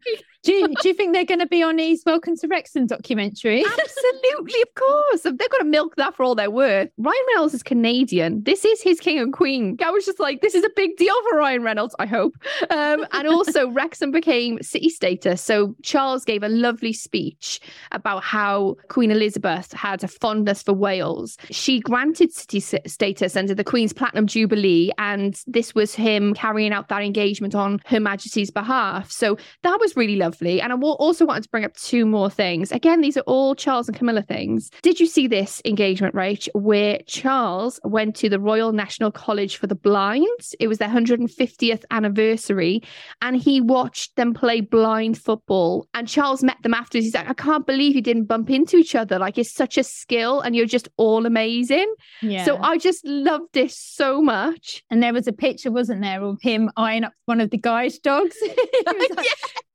Do, 0.47 0.53
you, 0.53 0.67
do 0.81 0.87
you 0.87 0.93
think 0.93 1.13
they're 1.13 1.25
going 1.25 1.41
to 1.41 1.45
be 1.45 1.61
on 1.61 1.77
his 1.77 2.03
Welcome 2.05 2.37
to 2.37 2.47
Wrexham 2.47 2.87
documentary? 2.87 3.65
Absolutely, 3.79 4.61
of 4.61 4.75
course. 4.75 5.23
They've 5.23 5.37
got 5.37 5.57
to 5.57 5.65
milk 5.65 5.97
that 5.97 6.15
for 6.15 6.23
all 6.23 6.35
they're 6.35 6.49
worth. 6.49 6.89
Ryan 6.97 7.17
Reynolds 7.33 7.53
is 7.53 7.63
Canadian. 7.63 8.43
This 8.43 8.63
is 8.63 8.81
his 8.81 9.01
king 9.01 9.19
and 9.19 9.33
queen. 9.33 9.77
I 9.83 9.91
was 9.91 10.05
just 10.05 10.21
like, 10.21 10.39
this 10.39 10.55
is 10.55 10.63
a 10.63 10.69
big 10.73 10.95
deal 10.95 11.13
for 11.27 11.37
Ryan 11.37 11.63
Reynolds, 11.63 11.95
I 11.99 12.05
hope. 12.05 12.37
Um, 12.69 13.05
and 13.11 13.27
also, 13.27 13.69
Wrexham 13.71 14.11
became 14.11 14.61
city 14.61 14.87
status. 14.87 15.41
So 15.41 15.75
Charles 15.83 16.23
gave 16.23 16.43
a 16.43 16.49
lovely 16.49 16.93
speech 16.93 17.59
about 17.91 18.23
how 18.23 18.77
Queen 18.87 19.11
Elizabeth 19.11 19.73
had 19.73 20.01
a 20.01 20.07
fondness 20.07 20.63
for 20.63 20.71
Wales. 20.71 21.37
She 21.51 21.81
granted 21.81 22.31
city 22.31 22.61
status 22.61 23.35
under 23.35 23.53
the 23.53 23.65
Queen's 23.65 23.91
Platinum 23.91 24.27
Jubilee, 24.27 24.91
and 24.97 25.43
this 25.45 25.75
was 25.75 25.93
him 25.93 26.33
carrying 26.33 26.71
out 26.71 26.87
that 26.87 27.01
engagement 27.01 27.53
on 27.53 27.81
Her 27.85 27.99
Majesty's 27.99 28.49
behalf. 28.49 29.11
So 29.11 29.37
that 29.63 29.77
was 29.81 29.97
really 29.97 30.15
lovely. 30.15 30.36
And 30.41 30.71
I 30.71 30.75
also 30.75 31.25
wanted 31.25 31.43
to 31.43 31.49
bring 31.49 31.65
up 31.65 31.75
two 31.75 32.05
more 32.05 32.29
things. 32.29 32.71
Again, 32.71 33.01
these 33.01 33.17
are 33.17 33.21
all 33.21 33.55
Charles 33.55 33.87
and 33.87 33.97
Camilla 33.97 34.21
things. 34.21 34.69
Did 34.81 34.99
you 34.99 35.05
see 35.05 35.27
this 35.27 35.61
engagement, 35.65 36.15
Rach, 36.15 36.47
where 36.53 36.99
Charles 37.07 37.79
went 37.83 38.15
to 38.17 38.29
the 38.29 38.39
Royal 38.39 38.71
National 38.71 39.11
College 39.11 39.57
for 39.57 39.67
the 39.67 39.75
Blind? 39.75 40.27
It 40.59 40.67
was 40.67 40.77
their 40.77 40.89
150th 40.89 41.83
anniversary, 41.91 42.81
and 43.21 43.35
he 43.35 43.61
watched 43.61 44.15
them 44.15 44.33
play 44.33 44.61
blind 44.61 45.17
football. 45.17 45.87
And 45.93 46.07
Charles 46.07 46.43
met 46.43 46.57
them 46.63 46.73
afterwards. 46.73 47.05
He's 47.05 47.15
like, 47.15 47.29
I 47.29 47.33
can't 47.33 47.65
believe 47.65 47.95
you 47.95 48.01
didn't 48.01 48.25
bump 48.25 48.49
into 48.49 48.77
each 48.77 48.95
other. 48.95 49.19
Like, 49.19 49.37
it's 49.37 49.53
such 49.53 49.77
a 49.77 49.83
skill, 49.83 50.41
and 50.41 50.55
you're 50.55 50.65
just 50.65 50.87
all 50.97 51.25
amazing. 51.25 51.93
Yeah. 52.21 52.45
So 52.45 52.57
I 52.57 52.77
just 52.77 53.05
loved 53.05 53.53
this 53.53 53.77
so 53.77 54.21
much. 54.21 54.83
And 54.89 55.01
there 55.01 55.13
was 55.13 55.27
a 55.27 55.33
picture, 55.33 55.71
wasn't 55.71 56.01
there, 56.01 56.23
of 56.23 56.41
him 56.41 56.69
eyeing 56.77 57.03
up 57.03 57.13
one 57.25 57.41
of 57.41 57.49
the 57.49 57.57
guide 57.57 57.93
dogs? 58.03 58.35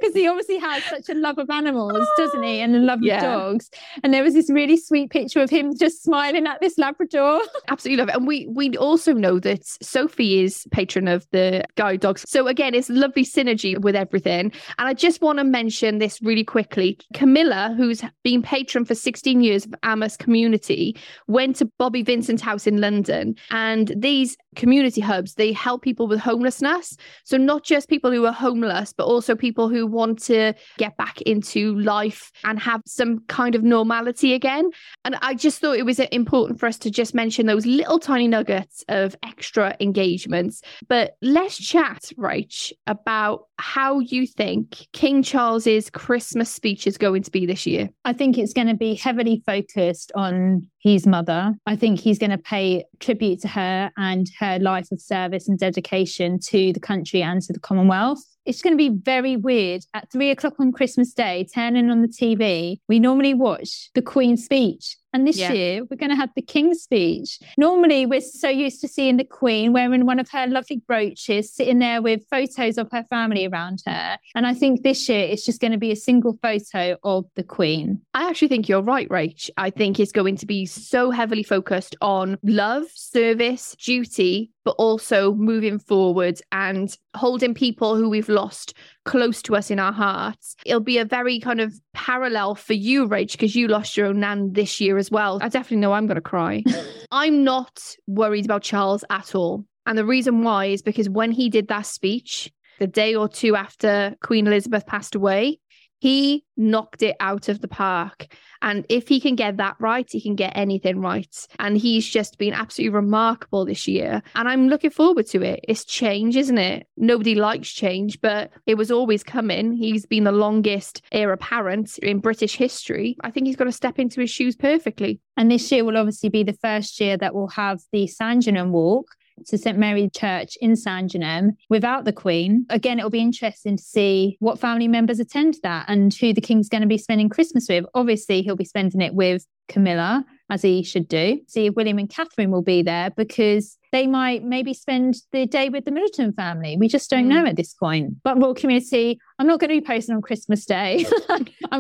Because 0.03 0.15
he 0.15 0.27
obviously 0.27 0.52
has 0.59 0.83
such 0.85 1.09
a 1.09 1.15
love 1.15 1.39
of 1.39 1.51
animals, 1.51 2.07
doesn't 2.17 2.43
he? 2.43 2.61
And 2.61 2.75
a 2.77 2.79
love 2.79 3.01
Yeah. 3.03 3.17
of 3.17 3.23
dogs. 3.23 3.71
And 4.03 4.13
there 4.13 4.23
was 4.23 4.35
this 4.35 4.51
really 4.51 4.77
sweet 4.77 5.11
picture 5.11 5.41
of 5.41 5.51
him 5.51 5.77
just 5.77 6.03
smiling 6.03 6.47
at 6.47 6.61
this 6.61 6.79
Labrador. 6.79 7.41
Absolutely 7.69 8.01
love 8.01 8.09
it. 8.09 8.17
And 8.17 8.27
we 8.27 8.47
we 8.49 8.77
also 8.77 9.13
know 9.13 9.39
that 9.41 9.65
Sophie 9.65 10.43
is 10.43 10.67
patron 10.71 11.09
of 11.09 11.27
the 11.31 11.65
guide 11.77 12.01
dogs. 12.01 12.25
So 12.29 12.47
again, 12.47 12.75
it's 12.75 12.89
lovely 12.89 13.25
synergy 13.25 13.79
with 13.79 13.95
everything. 13.97 14.53
And 14.79 14.89
I 14.89 14.95
just 14.95 15.21
want 15.23 15.39
to 15.39 15.45
mention 15.45 15.99
this 15.99 16.21
really 16.23 16.45
quickly. 16.45 16.99
Camilla, 17.15 17.75
who's 17.77 18.03
been 18.23 18.43
patron 18.43 18.85
for 18.85 18.95
16 18.95 19.41
years 19.41 19.67
of 19.67 19.75
Emmaus 19.83 20.17
community, 20.17 20.97
went 21.29 21.57
to 21.57 21.65
Bobby 21.79 22.03
Vincent's 22.03 22.43
house 22.43 22.67
in 22.67 22.81
London. 22.81 23.35
And 23.51 23.93
these 23.97 24.37
community 24.57 25.01
hubs, 25.01 25.35
they 25.35 25.53
help 25.53 25.83
people 25.83 26.07
with 26.07 26.21
homelessness. 26.21 26.97
So 27.25 27.37
not 27.37 27.65
just 27.65 27.89
people 27.89 28.11
who 28.11 28.27
are 28.27 28.33
homeless, 28.33 28.93
but 28.93 29.05
also 29.05 29.35
people 29.35 29.69
who 29.69 29.87
want 29.87 30.21
to 30.25 30.55
get 30.79 30.97
back 30.97 31.21
into 31.23 31.79
life 31.79 32.31
and 32.45 32.59
have 32.59 32.83
some 32.87 33.21
kind 33.29 33.55
of 33.55 33.63
normality 33.63 34.35
again. 34.35 34.71
And 35.05 35.17
I 35.23 35.35
just 35.35 35.61
thought 35.61 35.77
it 35.77 35.87
was 35.87 35.99
important 36.01 36.61
for 36.61 36.67
us 36.67 36.79
to 36.79 36.91
just 36.91 37.15
mention 37.15 37.47
those 37.47 37.67
little 37.67 37.99
tiny 37.99 38.29
nuggets 38.29 38.85
of 38.89 39.17
extra 39.23 39.77
engagements. 39.81 40.63
But 40.89 41.17
let's 41.23 41.57
chat, 41.57 42.11
Rach, 42.19 42.73
about 42.87 43.47
how 43.59 44.01
you 44.01 44.27
think 44.27 44.89
King 44.93 45.23
Charles's 45.23 45.89
Christmas 45.89 46.51
speech 46.51 46.87
is 46.87 46.99
going 46.99 47.23
to 47.23 47.31
be 47.31 47.47
this 47.47 47.67
year. 47.67 47.89
I 48.05 48.13
think 48.13 48.37
it's 48.37 48.53
going 48.53 48.67
to 48.67 48.75
be 48.75 48.95
heavily 48.95 49.43
focused 49.47 50.11
on 50.15 50.69
his 50.81 51.07
mother. 51.07 51.55
I 51.65 51.77
think 51.77 52.01
he's 52.01 52.19
going 52.19 52.31
to 52.31 52.39
pay 52.39 52.85
tribute 52.99 53.41
to 53.43 53.49
her 53.49 53.93
and 53.97 54.27
her 54.41 54.42
life 54.61 54.91
of 54.93 55.01
service 55.01 55.49
and 55.49 55.59
dedication 55.59 56.39
to 56.39 56.73
the 56.73 56.81
country 56.81 57.23
and 57.23 57.41
to 57.43 57.53
the 57.53 57.61
Commonwealth. 57.61 58.23
It's 58.45 58.61
going 58.61 58.73
to 58.73 58.77
be 58.77 58.89
very 58.89 59.37
weird 59.37 59.83
at 59.95 60.11
three 60.11 60.31
o'clock 60.31 60.55
on 60.59 60.73
Christmas 60.73 61.13
Day, 61.13 61.47
turning 61.55 61.91
on 61.91 62.03
the 62.03 62.09
TV. 62.09 62.79
We 62.89 62.99
normally 62.99 63.35
watch 63.35 63.91
the 63.95 64.03
Queen's 64.03 64.45
speech. 64.45 64.97
And 65.13 65.27
this 65.27 65.39
Yeah. 65.39 65.53
year, 65.53 65.85
we're 65.85 65.97
going 65.97 66.11
to 66.11 66.17
have 66.17 66.31
the 66.35 66.43
King's 66.43 66.83
speech. 66.83 67.39
Normally, 67.59 68.07
we're 68.07 68.21
so 68.21 68.49
used 68.49 68.81
to 68.81 68.89
seeing 68.89 69.17
the 69.19 69.25
Queen 69.25 69.73
wearing 69.73 70.07
one 70.07 70.19
of 70.19 70.31
her 70.31 70.47
lovely 70.47 70.83
brooches, 70.87 71.53
sitting 71.53 71.79
there 71.79 72.01
with 72.01 72.27
photos 72.31 72.79
of 72.79 72.91
her 72.93 73.05
family 73.05 73.47
around 73.47 73.83
her. 73.87 74.17
And 74.35 74.47
I 74.47 74.55
think 74.55 74.83
this 74.83 75.09
year, 75.09 75.27
it's 75.27 75.45
just 75.45 75.61
going 75.61 75.73
to 75.73 75.79
be 75.79 75.91
a 75.91 75.97
single 75.97 76.39
photo 76.43 76.97
of 77.05 77.27
the 77.35 77.43
Queen. 77.43 78.01
I 78.15 78.29
actually 78.29 78.49
think 78.49 78.69
you're 78.69 78.83
right, 78.83 79.09
Rach. 79.09 79.51
I 79.57 79.71
think 79.71 80.01
it's 80.01 80.13
going 80.13 80.37
to 80.37 80.47
be 80.47 80.67
so 80.67 81.11
heavily 81.11 81.43
focused 81.43 81.97
on 82.01 82.39
love, 82.43 82.85
service, 82.95 83.77
duty, 83.79 84.51
but 84.65 84.77
also 84.79 85.35
moving 85.35 85.79
forward 85.79 86.41
and 86.53 86.97
holding 87.15 87.53
people 87.53 87.97
who 87.97 88.09
we've 88.09 88.29
lost 88.29 88.75
close 89.05 89.43
to 89.43 89.57
us 89.57 89.71
in 89.71 89.79
our 89.79 89.93
hearts. 89.93 90.57
It'll 90.65 90.81
be 90.81 90.99
a 90.99 91.05
very 91.05 91.41
kind 91.41 91.61
of 91.61 91.75
parallel 91.93 92.55
for 92.55 92.75
you, 92.75 93.09
Rach, 93.09 93.33
because 93.33 93.55
you 93.57 93.69
lost 93.69 93.97
your 93.97 94.07
own 94.07 94.21
nan 94.21 94.53
this 94.53 94.81
year 94.81 94.99
as 94.99 95.11
well. 95.11 95.39
I 95.43 95.49
definitely 95.49 95.79
know 95.79 95.93
I'm 95.93 96.07
going 96.07 96.17
to 96.17 96.21
cry. 96.21 96.63
I'm 97.11 97.45
not 97.45 97.97
worried 98.07 98.45
about 98.45 98.63
Charles 98.63 99.05
at 99.11 99.35
all. 99.35 99.65
And 99.87 99.99
the 99.99 100.05
reason 100.05 100.43
why 100.43 100.67
is 100.67 100.83
because 100.83 101.09
when 101.09 101.33
he 101.33 101.49
did 101.49 101.69
that 101.69 101.87
speech, 101.87 102.53
the 102.79 102.87
day 102.87 103.15
or 103.15 103.29
two 103.29 103.57
after 103.57 104.17
Queen 104.23 104.47
Elizabeth 104.47 104.87
passed 104.87 105.15
away, 105.15 105.59
he 106.03 106.45
knocked 106.57 107.01
it 107.01 107.15
out 107.21 107.49
of 107.49 107.61
the 107.61 107.69
park. 107.69 108.27
And 108.61 108.85
if 108.89 109.07
he 109.07 109.21
can 109.21 109.37
get 109.37 109.59
that 109.59 109.77
right, 109.79 110.05
he 110.11 110.21
can 110.21 110.35
get 110.35 110.53
anything 110.57 111.01
right. 111.01 111.33
And 111.61 111.79
he's 111.79 112.09
just 112.09 112.39
been 112.39 112.53
absolutely 112.53 112.93
remarkable 112.93 113.65
this 113.65 113.87
year. 113.87 114.21
And 114.35 114.49
I'm 114.49 114.67
looking 114.67 114.91
forward 114.91 115.29
to 115.29 115.43
it. 115.43 115.61
It's 115.69 115.85
change, 115.85 116.37
isn't 116.37 116.59
it? 116.59 116.89
Nobody 116.97 117.37
likes 117.37 117.71
change, 117.71 118.21
but 118.21 118.51
it 118.67 118.75
was 118.75 118.91
always 118.91 119.23
coming. 119.23 119.75
He's 119.75 120.05
been 120.05 120.25
the 120.25 120.33
longest 120.33 121.03
heir 121.13 121.33
apparent 121.33 121.99
in 121.99 122.19
British 122.19 122.57
history. 122.57 123.17
I 123.23 123.31
think 123.31 123.47
he's 123.47 123.55
got 123.55 123.67
to 123.67 123.73
step 123.73 124.01
into 124.01 124.21
his 124.21 124.31
shoes 124.31 124.57
perfectly. 124.57 125.21
And 125.37 125.53
this 125.53 125.71
year 125.71 125.85
will 125.85 125.97
obviously 125.97 126.31
be 126.31 126.43
the 126.43 126.53
first 126.53 126.99
year 126.99 127.17
that 127.17 127.33
we'll 127.33 127.47
have 127.47 127.79
the 127.93 128.09
Sandringham 128.09 128.73
Walk 128.73 129.07
to 129.47 129.59
St 129.59 129.79
Mary 129.79 130.11
Church 130.11 130.57
in 130.61 130.77
Sandringham 130.77 131.53
without 131.69 132.05
the 132.05 132.13
Queen. 132.13 132.67
Again, 132.71 132.99
it'll 132.99 133.11
be 133.11 133.21
interesting 133.21 133.77
to 133.77 133.83
see 133.83 134.37
what 134.41 134.59
family 134.59 134.89
members 134.89 135.21
attend 135.21 135.57
that 135.63 135.87
and 135.89 136.13
who 136.15 136.33
the 136.33 136.41
King's 136.41 136.69
going 136.69 136.83
to 136.83 136.89
be 136.89 136.99
spending 136.99 137.29
Christmas 137.29 137.67
with. 137.69 137.85
Obviously, 137.95 138.43
he'll 138.43 138.57
be 138.57 138.65
spending 138.65 139.01
it 139.01 139.15
with 139.15 139.47
Camilla, 139.69 140.25
as 140.51 140.63
he 140.63 140.83
should 140.83 141.09
do. 141.09 141.41
See 141.47 141.67
if 141.67 141.75
William 141.75 141.99
and 141.99 142.09
Catherine 142.09 142.51
will 142.51 142.63
be 142.63 142.83
there 142.83 143.11
because 143.11 143.79
they 143.93 144.07
might 144.07 144.43
maybe 144.43 144.73
spend 144.73 145.17
the 145.33 145.47
day 145.47 145.69
with 145.69 145.85
the 145.85 145.91
Middleton 145.91 146.33
family. 146.33 146.77
We 146.79 146.89
just 146.89 147.11
don't 147.11 147.27
mm. 147.27 147.29
know 147.29 147.47
at 147.47 147.57
this 147.57 147.75
point. 147.75 148.23
But 148.23 148.39
Royal 148.39 148.55
Community, 148.55 149.19
I'm 149.39 149.47
not 149.47 149.61
going 149.61 149.69
to 149.71 149.81
be 149.81 149.87
posting 149.87 150.15
on 150.15 150.23
Christmas 150.23 150.65
Day. 150.65 151.07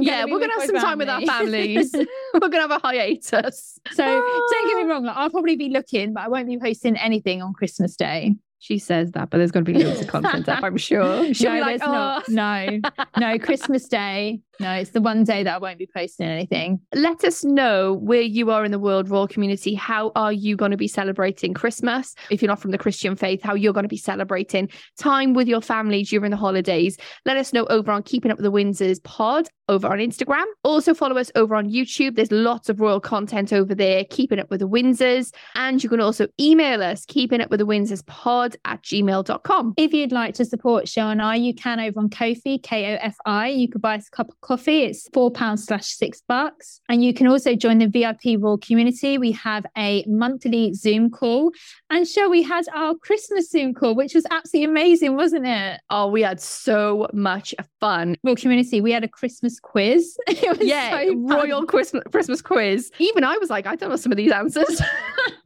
yeah, 0.01 0.25
we're 0.25 0.39
going 0.39 0.51
to 0.51 0.61
have 0.61 0.67
some 0.67 0.77
family. 0.77 0.81
time 0.81 0.99
with 0.99 1.09
our 1.09 1.21
families. 1.23 1.91
we're 2.35 2.41
going 2.41 2.53
to 2.53 2.61
have 2.61 2.71
a 2.71 2.79
hiatus. 2.79 3.79
So 3.93 4.05
don't 4.05 4.69
get 4.69 4.77
me 4.77 4.85
wrong, 4.85 5.05
like, 5.05 5.17
I'll 5.17 5.31
probably 5.31 5.57
be 5.57 5.71
looking, 5.71 6.13
but 6.13 6.25
I 6.25 6.29
won't 6.29 6.47
be 6.47 6.59
posting 6.59 6.97
anything 6.97 7.41
on 7.43 7.55
Christmas 7.55 7.97
Day. 7.97 8.35
She 8.63 8.79
says 8.79 9.11
that, 9.11 9.29
but 9.29 9.39
there's 9.39 9.51
going 9.51 9.65
to 9.65 9.73
be 9.73 9.83
loads 9.83 10.03
of 10.03 10.07
content 10.07 10.49
up, 10.49 10.63
I'm 10.63 10.77
sure. 10.77 11.35
She'll 11.35 11.53
no, 11.53 11.61
like, 11.61 11.81
oh. 11.83 11.91
not. 11.91 12.29
No, 12.29 12.81
no, 13.19 13.37
Christmas 13.41 13.89
Day. 13.89 14.41
No, 14.61 14.73
it's 14.75 14.91
the 14.91 15.01
one 15.01 15.25
day 15.25 15.43
that 15.43 15.55
I 15.55 15.59
won't 15.59 15.81
be 15.81 15.89
posting 15.93 16.29
anything. 16.29 16.81
Let 16.95 17.25
us 17.25 17.43
know 17.43 17.95
where 17.95 18.21
you 18.21 18.53
are 18.53 18.65
in 18.65 18.71
the 18.71 18.79
world 18.79 19.11
royal 19.11 19.27
community. 19.27 19.75
How 19.75 20.13
are 20.15 20.33
you 20.33 20.55
going 20.55 20.71
to 20.71 20.77
be 20.77 20.87
celebrating 20.87 21.55
Christmas? 21.55 22.15
If 22.31 22.41
you're 22.41 22.49
not 22.49 22.61
from 22.61 22.71
the 22.71 22.79
Christian 22.79 23.17
faith, 23.17 23.43
how 23.43 23.55
you're 23.55 23.73
going 23.73 23.83
to 23.83 23.89
be 23.89 23.97
celebrating 23.97 24.69
time 24.97 25.35
with 25.35 25.49
your 25.49 25.61
family 25.61 26.05
during 26.05 26.31
the 26.31 26.37
holidays. 26.37 26.97
Let 27.27 27.39
us 27.39 27.53
know 27.53 27.65
over 27.67 27.91
on 27.91 28.05
Keeping 28.05 28.31
Up 28.31 28.39
with 28.39 28.45
the 28.45 28.53
Windsors 28.53 29.03
pod 29.03 29.49
over 29.69 29.89
on 29.89 29.99
Instagram. 29.99 30.45
Also 30.63 30.95
follow 30.95 31.17
us 31.17 31.33
over 31.35 31.57
on 31.57 31.69
YouTube. 31.69 32.15
There's 32.15 32.31
lots 32.31 32.69
of 32.69 32.81
royal 32.81 33.01
content 33.01 33.53
over 33.53 33.75
there, 33.75 34.05
Keeping 34.11 34.39
Up 34.39 34.51
with 34.51 34.61
the 34.61 34.69
Windsors. 34.69 35.35
And 35.57 35.83
you 35.83 35.89
can 35.89 36.01
also 36.01 36.29
email 36.39 36.83
us, 36.83 37.05
Keeping 37.07 37.41
Up 37.41 37.51
with 37.51 37.59
the 37.59 37.67
Windsors 37.67 38.05
pod 38.07 38.52
at 38.65 38.83
gmail.com. 38.83 39.75
If 39.77 39.93
you'd 39.93 40.13
like 40.13 40.35
to 40.35 40.45
support 40.45 40.89
Show 40.89 41.09
and 41.09 41.23
I, 41.23 41.37
you 41.37 41.55
can 41.55 41.81
over 41.81 42.01
on 42.01 42.11
Ko-fi, 42.11 42.59
K-O-F-I. 42.59 43.49
You 43.49 43.69
could 43.69 43.83
buy 43.83 43.97
us 43.97 44.09
a 44.09 44.11
cup 44.11 44.29
of 44.29 44.41
coffee. 44.41 44.83
It's 44.85 45.09
four 45.13 45.31
pounds 45.31 45.65
slash 45.65 45.87
six 45.87 46.23
bucks. 46.27 46.81
And 46.89 47.05
you 47.05 47.15
can 47.15 47.27
also 47.27 47.55
join 47.55 47.79
the 47.79 47.87
VIP 47.87 48.41
Royal 48.41 48.59
community. 48.59 49.19
We 49.19 49.33
have 49.33 49.65
a 49.77 50.05
monthly 50.07 50.75
Zoom 50.75 51.11
call. 51.11 51.53
And 51.91 52.07
Show, 52.07 52.29
we 52.29 52.43
had 52.43 52.65
our 52.75 52.95
Christmas 52.95 53.51
Zoom 53.51 53.75
call, 53.75 53.95
which 53.95 54.15
was 54.15 54.27
absolutely 54.31 54.71
amazing, 54.71 55.17
wasn't 55.17 55.47
it? 55.47 55.81
Oh, 55.91 56.09
we 56.09 56.23
had 56.23 56.41
so 56.41 57.09
much 57.13 57.55
fun. 57.81 58.17
Royal 58.23 58.37
community, 58.37 58.81
we 58.81 58.93
had 58.93 59.05
a 59.05 59.09
Christmas 59.09 59.61
quiz. 59.61 60.17
yeah, 60.61 60.91
so 60.91 61.15
royal 61.17 61.65
Christmas 61.67 62.03
Christmas 62.11 62.43
quiz. 62.43 62.91
Even 62.99 63.25
I 63.25 63.37
was 63.39 63.51
like, 63.51 63.67
I 63.67 63.77
don't 63.77 63.91
know 63.91 63.97
some 63.97 64.13
of 64.13 64.17
these 64.17 64.33
answers. 64.33 64.81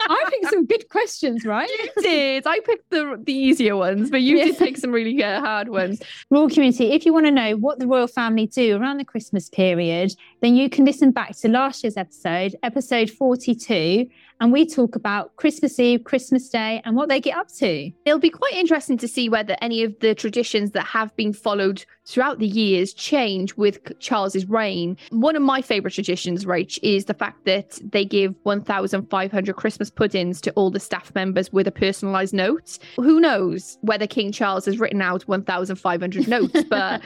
I 0.00 0.24
picked 0.30 0.50
some 0.50 0.66
good 0.66 0.88
questions, 0.88 1.44
right? 1.44 1.68
You 1.68 2.02
did. 2.02 2.46
I 2.46 2.60
picked 2.60 2.90
the 2.90 3.20
the 3.22 3.32
easier 3.32 3.76
ones, 3.76 4.10
but 4.10 4.22
you 4.22 4.36
yeah. 4.36 4.44
did 4.46 4.58
pick 4.58 4.76
some 4.76 4.92
really 4.92 5.22
uh, 5.22 5.40
hard 5.40 5.68
ones. 5.68 6.00
Royal 6.30 6.48
community, 6.48 6.92
if 6.92 7.04
you 7.04 7.12
want 7.12 7.26
to 7.26 7.32
know 7.32 7.56
what 7.56 7.78
the 7.78 7.86
royal 7.86 8.06
family 8.06 8.46
do 8.46 8.76
around 8.76 8.98
the 8.98 9.04
Christmas 9.04 9.48
period, 9.48 10.12
then 10.40 10.56
you 10.56 10.68
can 10.70 10.84
listen 10.84 11.10
back 11.10 11.36
to 11.38 11.48
last 11.48 11.82
year's 11.84 11.96
episode, 11.96 12.54
episode 12.62 13.10
42, 13.10 14.06
and 14.40 14.52
we 14.52 14.66
talk 14.66 14.96
about 14.96 15.34
Christmas 15.36 15.78
Eve, 15.78 16.04
Christmas 16.04 16.48
Day, 16.48 16.82
and 16.84 16.94
what 16.94 17.08
they 17.08 17.20
get 17.20 17.36
up 17.36 17.48
to. 17.56 17.90
It'll 18.04 18.18
be 18.18 18.30
quite 18.30 18.52
interesting 18.52 18.98
to 18.98 19.08
see 19.08 19.28
whether 19.28 19.56
any 19.60 19.82
of 19.82 19.98
the 20.00 20.14
traditions 20.14 20.72
that 20.72 20.86
have 20.86 21.14
been 21.16 21.32
followed 21.32 21.84
throughout 22.06 22.38
the 22.38 22.46
years 22.46 22.94
change 22.94 23.54
with 23.56 23.78
Charles's 23.98 24.46
reign. 24.48 24.96
One 25.10 25.36
of 25.36 25.42
my 25.42 25.60
favourite 25.60 25.94
traditions, 25.94 26.44
Rach, 26.44 26.78
is 26.82 27.06
the 27.06 27.14
fact 27.14 27.44
that 27.44 27.78
they 27.82 28.04
give 28.04 28.34
1,500 28.44 29.56
Christmas 29.56 29.90
puddings 29.90 30.40
to 30.42 30.50
all 30.52 30.70
the 30.70 30.80
staff 30.80 31.14
members 31.14 31.52
with 31.52 31.66
a 31.66 31.72
personalised 31.72 32.32
note. 32.32 32.78
Who 32.96 33.20
knows 33.20 33.78
whether 33.82 34.06
King 34.06 34.32
Charles 34.32 34.64
has 34.66 34.78
written 34.78 35.02
out 35.02 35.22
1,500 35.28 36.28
notes, 36.28 36.62
but 36.68 37.02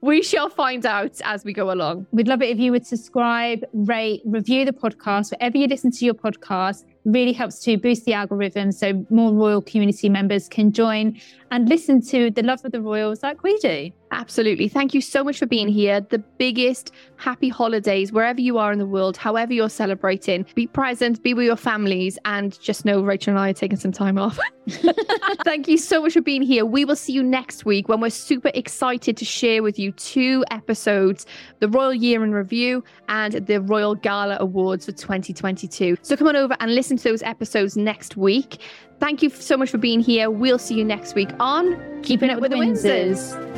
we 0.00 0.22
shall 0.22 0.48
find 0.48 0.84
out 0.86 1.20
as 1.24 1.44
we 1.44 1.52
go 1.52 1.72
along. 1.72 2.06
We'd 2.12 2.28
love 2.28 2.42
it 2.42 2.50
if 2.50 2.58
you 2.58 2.72
would 2.72 2.86
subscribe, 2.86 3.64
rate, 3.72 4.22
review 4.24 4.64
the 4.64 4.72
podcast, 4.72 5.32
wherever 5.32 5.56
you 5.56 5.66
listen 5.66 5.90
to 5.90 6.04
your 6.04 6.14
podcast 6.14 6.84
really 7.04 7.32
helps 7.32 7.58
to 7.60 7.76
boost 7.76 8.04
the 8.04 8.14
algorithm 8.14 8.72
so 8.72 9.04
more 9.10 9.32
royal 9.32 9.60
community 9.60 10.08
members 10.08 10.48
can 10.48 10.72
join 10.72 11.20
and 11.50 11.68
listen 11.68 12.00
to 12.00 12.30
the 12.30 12.42
love 12.42 12.64
of 12.64 12.72
the 12.72 12.80
royals 12.80 13.22
like 13.22 13.42
we 13.42 13.56
do. 13.58 13.90
Absolutely. 14.10 14.68
Thank 14.68 14.94
you 14.94 15.00
so 15.00 15.24
much 15.24 15.38
for 15.38 15.46
being 15.46 15.68
here. 15.68 16.00
The 16.00 16.18
biggest 16.18 16.92
happy 17.16 17.48
holidays 17.48 18.12
wherever 18.12 18.40
you 18.40 18.58
are 18.58 18.72
in 18.72 18.78
the 18.78 18.86
world, 18.86 19.16
however 19.16 19.52
you're 19.52 19.70
celebrating. 19.70 20.46
Be 20.54 20.66
present, 20.66 21.22
be 21.22 21.34
with 21.34 21.46
your 21.46 21.56
families, 21.56 22.18
and 22.24 22.58
just 22.60 22.84
know 22.84 23.02
Rachel 23.02 23.32
and 23.32 23.38
I 23.38 23.50
are 23.50 23.54
taking 23.54 23.78
some 23.78 23.92
time 23.92 24.18
off. 24.18 24.38
Thank 25.44 25.66
you 25.66 25.76
so 25.76 26.02
much 26.02 26.12
for 26.12 26.20
being 26.20 26.42
here. 26.42 26.64
We 26.64 26.84
will 26.84 26.96
see 26.96 27.12
you 27.12 27.22
next 27.22 27.64
week 27.64 27.88
when 27.88 28.00
we're 28.00 28.10
super 28.10 28.50
excited 28.54 29.16
to 29.16 29.24
share 29.24 29.62
with 29.62 29.78
you 29.78 29.92
two 29.92 30.44
episodes 30.50 31.26
the 31.58 31.68
Royal 31.68 31.92
Year 31.94 32.22
in 32.22 32.32
Review 32.32 32.84
and 33.08 33.32
the 33.46 33.60
Royal 33.60 33.94
Gala 33.94 34.36
Awards 34.40 34.86
for 34.86 34.92
2022. 34.92 35.96
So 36.02 36.16
come 36.16 36.28
on 36.28 36.36
over 36.36 36.56
and 36.60 36.74
listen 36.74 36.91
to 36.98 37.04
those 37.04 37.22
episodes 37.22 37.76
next 37.76 38.16
week. 38.16 38.58
Thank 39.00 39.22
you 39.22 39.30
so 39.30 39.56
much 39.56 39.70
for 39.70 39.78
being 39.78 40.00
here. 40.00 40.30
We'll 40.30 40.58
see 40.58 40.74
you 40.74 40.84
next 40.84 41.14
week 41.14 41.30
on 41.40 42.02
Keeping 42.02 42.30
It 42.30 42.40
with 42.40 42.52
the 42.52 42.56
Windsors. 42.56 43.51